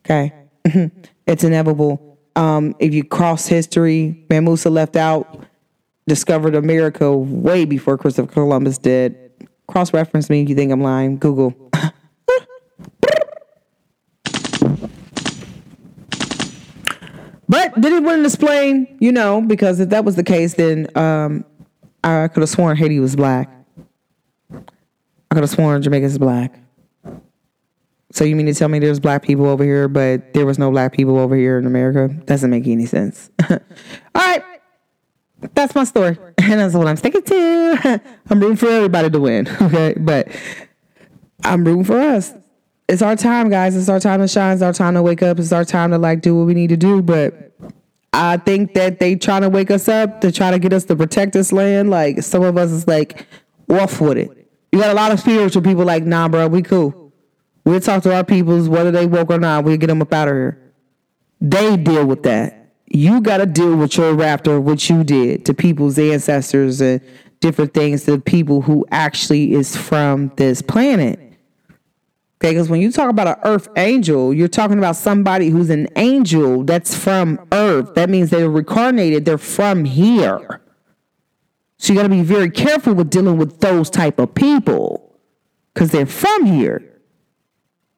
[0.00, 0.32] Okay.
[1.26, 2.18] it's inevitable.
[2.36, 5.44] Um, if you cross history, Mansa Musa left out,
[6.06, 9.16] discovered America way before Christopher Columbus did.
[9.68, 11.16] Cross reference me if you think I'm lying.
[11.18, 11.54] Google.
[17.48, 21.44] But did it wouldn't explain, you know, because if that was the case, then um,
[22.02, 23.50] I could have sworn Haiti was black.
[24.52, 26.58] I could have sworn Jamaica's black.
[28.12, 30.70] So you mean to tell me there's black people over here, but there was no
[30.70, 32.12] black people over here in America?
[32.24, 33.30] Doesn't make any sense.
[33.50, 33.58] All
[34.14, 34.42] right.
[35.54, 36.18] That's my story.
[36.38, 38.00] And that's what I'm sticking to.
[38.30, 39.48] I'm rooting for everybody to win.
[39.60, 39.94] Okay.
[39.98, 40.28] But
[41.44, 42.32] I'm rooting for us
[42.88, 43.76] it's our time, guys.
[43.76, 44.54] It's our time to shine.
[44.54, 45.38] It's our time to wake up.
[45.38, 47.02] It's our time to like do what we need to do.
[47.02, 47.52] But
[48.12, 50.96] I think that they trying to wake us up to try to get us to
[50.96, 51.90] protect this land.
[51.90, 53.26] Like some of us is like
[53.68, 54.50] off with it.
[54.72, 57.12] You got a lot of spiritual people like, nah, bro, we cool.
[57.64, 59.64] We'll talk to our peoples, whether they woke or not.
[59.64, 60.72] We'll get them up out of here.
[61.40, 62.70] they deal with that.
[62.86, 67.00] You got to deal with your raptor, what you did to people's ancestors and
[67.40, 71.25] different things to people who actually is from this planet.
[72.38, 75.88] Okay, because when you talk about an earth angel, you're talking about somebody who's an
[75.96, 77.94] angel that's from earth.
[77.94, 80.60] That means they're reincarnated, they're from here.
[81.78, 85.18] So you got to be very careful with dealing with those type of people
[85.72, 86.82] because they're from here.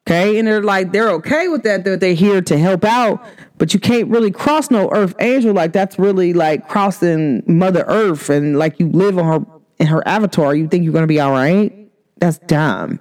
[0.07, 1.85] Okay, and they're like they're okay with that.
[1.85, 3.23] That they're here to help out,
[3.59, 5.53] but you can't really cross no earth angel.
[5.53, 9.47] Like that's really like crossing Mother Earth, and like you live on her
[9.79, 10.55] in her avatar.
[10.55, 11.91] You think you're gonna be all right?
[12.17, 13.01] That's dumb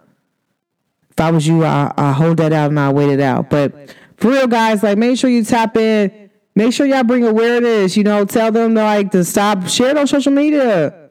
[1.18, 3.50] if I was you, I, I hold that out and I wait it out.
[3.50, 6.30] But for real, guys, like make sure you tap in.
[6.54, 7.98] Make sure y'all bring awareness.
[7.98, 11.10] You know, tell them like to stop share it on social media.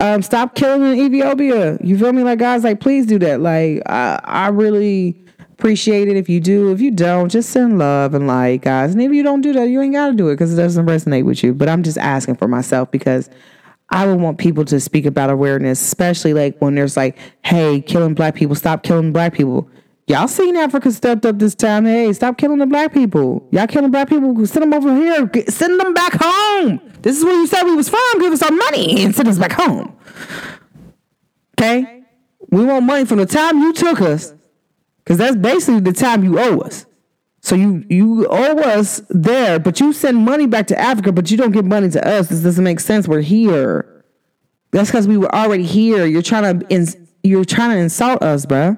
[0.00, 1.76] Um, stop killing in Ethiopia.
[1.82, 2.24] You feel me?
[2.24, 3.40] Like guys, like please do that.
[3.42, 5.22] Like I, I really
[5.52, 6.72] appreciate it if you do.
[6.72, 8.92] If you don't, just send love and like guys.
[8.92, 11.26] And if you don't do that, you ain't gotta do it because it doesn't resonate
[11.26, 11.52] with you.
[11.52, 13.28] But I'm just asking for myself because
[13.92, 18.14] I would want people to speak about awareness, especially like when there's like, hey, killing
[18.14, 19.68] black people, stop killing black people.
[20.08, 21.84] Y'all seen Africa stepped up this time.
[21.84, 23.46] Hey, stop killing the black people.
[23.52, 24.46] Y'all killing black people.
[24.46, 25.30] Send them over here.
[25.48, 26.80] Send them back home.
[27.02, 28.00] This is where you said we was from.
[28.18, 29.96] Give us our money and send us back home.
[31.56, 32.02] Okay?
[32.50, 34.34] We want money from the time you took us,
[35.04, 36.86] because that's basically the time you owe us.
[37.42, 41.36] So you you owe us there, but you send money back to Africa, but you
[41.36, 42.28] don't give money to us.
[42.28, 43.08] This doesn't make sense.
[43.08, 44.04] We're here.
[44.70, 46.06] That's because we were already here.
[46.06, 48.76] You're trying to ins- you're trying to insult us, bro.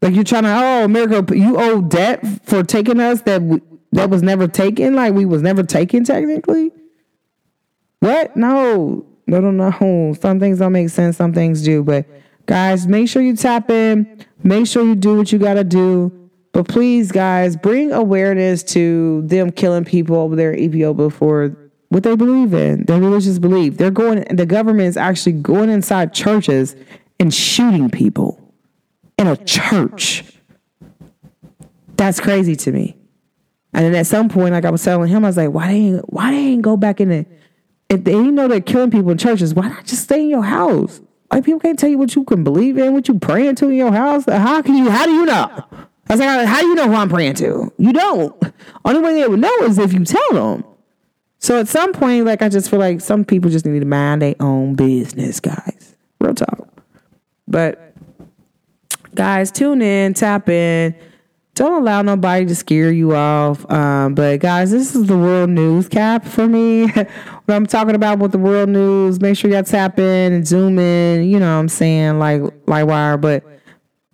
[0.00, 3.60] Like you're trying to oh America, you owe debt for taking us that we,
[3.92, 4.94] that was never taken.
[4.94, 6.72] Like we was never taken technically.
[8.00, 8.36] What?
[8.38, 10.14] No, no, no, no.
[10.18, 11.18] Some things don't make sense.
[11.18, 11.84] Some things do.
[11.84, 12.06] But
[12.46, 14.24] guys, make sure you tap in.
[14.42, 16.25] Make sure you do what you gotta do
[16.56, 21.54] but please, guys, bring awareness to them killing people over there in Ethiopia for
[21.90, 23.76] what they believe in, their religious belief.
[23.76, 26.74] They're going, the government is actually going inside churches
[27.20, 28.54] and shooting people
[29.18, 30.24] in a church.
[31.96, 32.96] That's crazy to me.
[33.74, 35.78] And then at some point, like I was telling him, I was like, why they
[35.78, 37.26] ain't, why they ain't go back in the,
[37.90, 41.02] if they know they're killing people in churches, why not just stay in your house?
[41.30, 43.74] Like people can't tell you what you can believe in, what you praying to in
[43.74, 44.24] your house.
[44.24, 45.66] How can you, how do you know?
[46.08, 47.72] I was like, how do you know who I'm praying to?
[47.78, 48.52] You don't.
[48.84, 50.64] Only way they would know is if you tell them.
[51.38, 54.22] So at some point, like I just feel like some people just need to mind
[54.22, 55.96] their own business, guys.
[56.20, 56.68] Real talk.
[57.48, 57.94] But
[59.14, 60.94] guys, tune in, tap in.
[61.54, 63.68] Don't allow nobody to scare you off.
[63.70, 66.86] Um, but guys, this is the world news cap for me.
[66.90, 67.06] when
[67.48, 71.24] I'm talking about with the world news, make sure y'all tap in and zoom in.
[71.24, 73.16] You know what I'm saying, like like wire.
[73.16, 73.42] But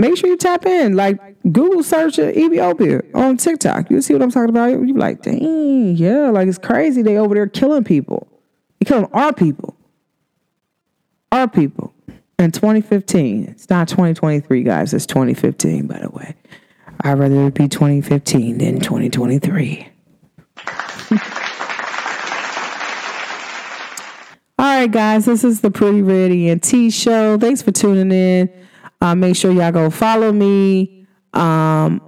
[0.02, 0.96] make sure you tap in.
[0.96, 1.18] Like
[1.50, 3.90] Google search Ethiopia on TikTok.
[3.90, 4.70] You see what I'm talking about?
[4.70, 7.02] You like, dang, yeah, like it's crazy.
[7.02, 8.26] They over there killing people.
[8.78, 9.76] They killing our people.
[11.30, 11.94] Our people.
[12.38, 13.44] In 2015.
[13.44, 14.92] It's not 2023, guys.
[14.92, 16.34] It's 2015, by the way.
[17.02, 19.88] I'd rather it be 2015 than 2023.
[24.58, 27.38] All right, guys, this is the Pretty Red ENT show.
[27.38, 28.50] Thanks for tuning in.
[29.02, 32.00] Uh, make sure y'all go follow me um,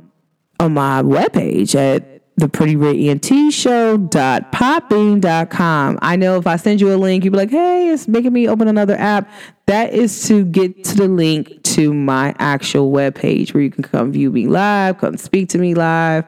[0.60, 5.98] on my webpage at the pretty red ent show dot dot com.
[6.02, 8.48] I know if I send you a link, you'll be like, hey, it's making me
[8.48, 9.28] open another app.
[9.66, 14.12] That is to get to the link to my actual webpage where you can come
[14.12, 16.24] view me live, come speak to me live,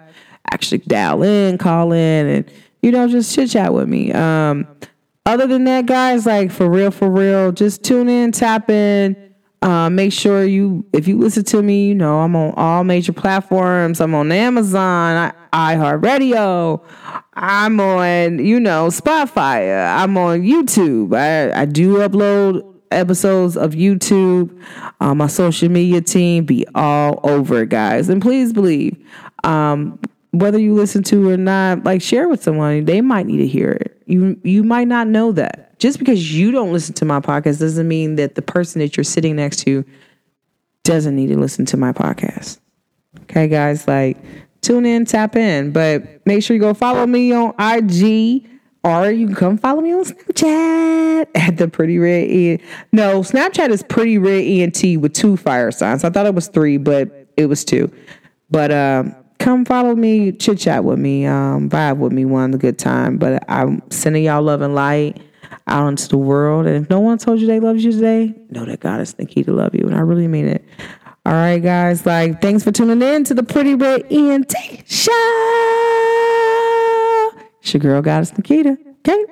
[0.53, 2.53] actually dial in, call in, and
[2.83, 4.13] you know, just chit chat with me.
[4.13, 4.67] Um,
[5.27, 9.17] other than that, guys, like for real, for real, just tune in, tap in
[9.63, 13.13] uh, make sure you, if you listen to me, you know I'm on all major
[13.13, 14.01] platforms.
[14.01, 16.83] I'm on Amazon, iHeartRadio.
[17.35, 19.97] I'm on, you know, Spotify.
[19.99, 21.17] I'm on YouTube.
[21.17, 24.63] I, I do upload episodes of YouTube.
[25.01, 28.09] Uh, my social media team be all over, guys.
[28.09, 28.97] And please believe,
[29.45, 29.99] um,
[30.33, 32.85] whether you listen to or not, like share with someone.
[32.85, 34.01] They might need to hear it.
[34.07, 37.87] You you might not know that just because you don't listen to my podcast doesn't
[37.87, 39.85] mean that the person that you're sitting next to
[40.85, 42.59] doesn't need to listen to my podcast.
[43.23, 44.17] Okay, guys, like
[44.63, 48.47] tune in, tap in, but make sure you go follow me on IG
[48.85, 52.61] or you can come follow me on Snapchat at the Pretty Red E.
[52.93, 56.05] No, Snapchat is Pretty Red ENT with two fire signs.
[56.05, 57.93] I thought it was three, but it was two.
[58.49, 62.79] But um, come follow me, chit chat with me, um, vibe with me, one good
[62.79, 63.19] time.
[63.19, 65.21] But I'm sending y'all love and light
[65.67, 66.67] out into the world.
[66.67, 69.27] And if no one told you they loved you today, know that God is the
[69.27, 69.87] key to love you.
[69.87, 70.65] And I really mean it.
[71.25, 72.07] All right, guys.
[72.07, 74.55] Like, thanks for tuning in to the Pretty Red ENT
[74.87, 75.13] show.
[77.61, 78.79] It's your girl, Goddess Nikita.
[79.01, 79.25] Okay.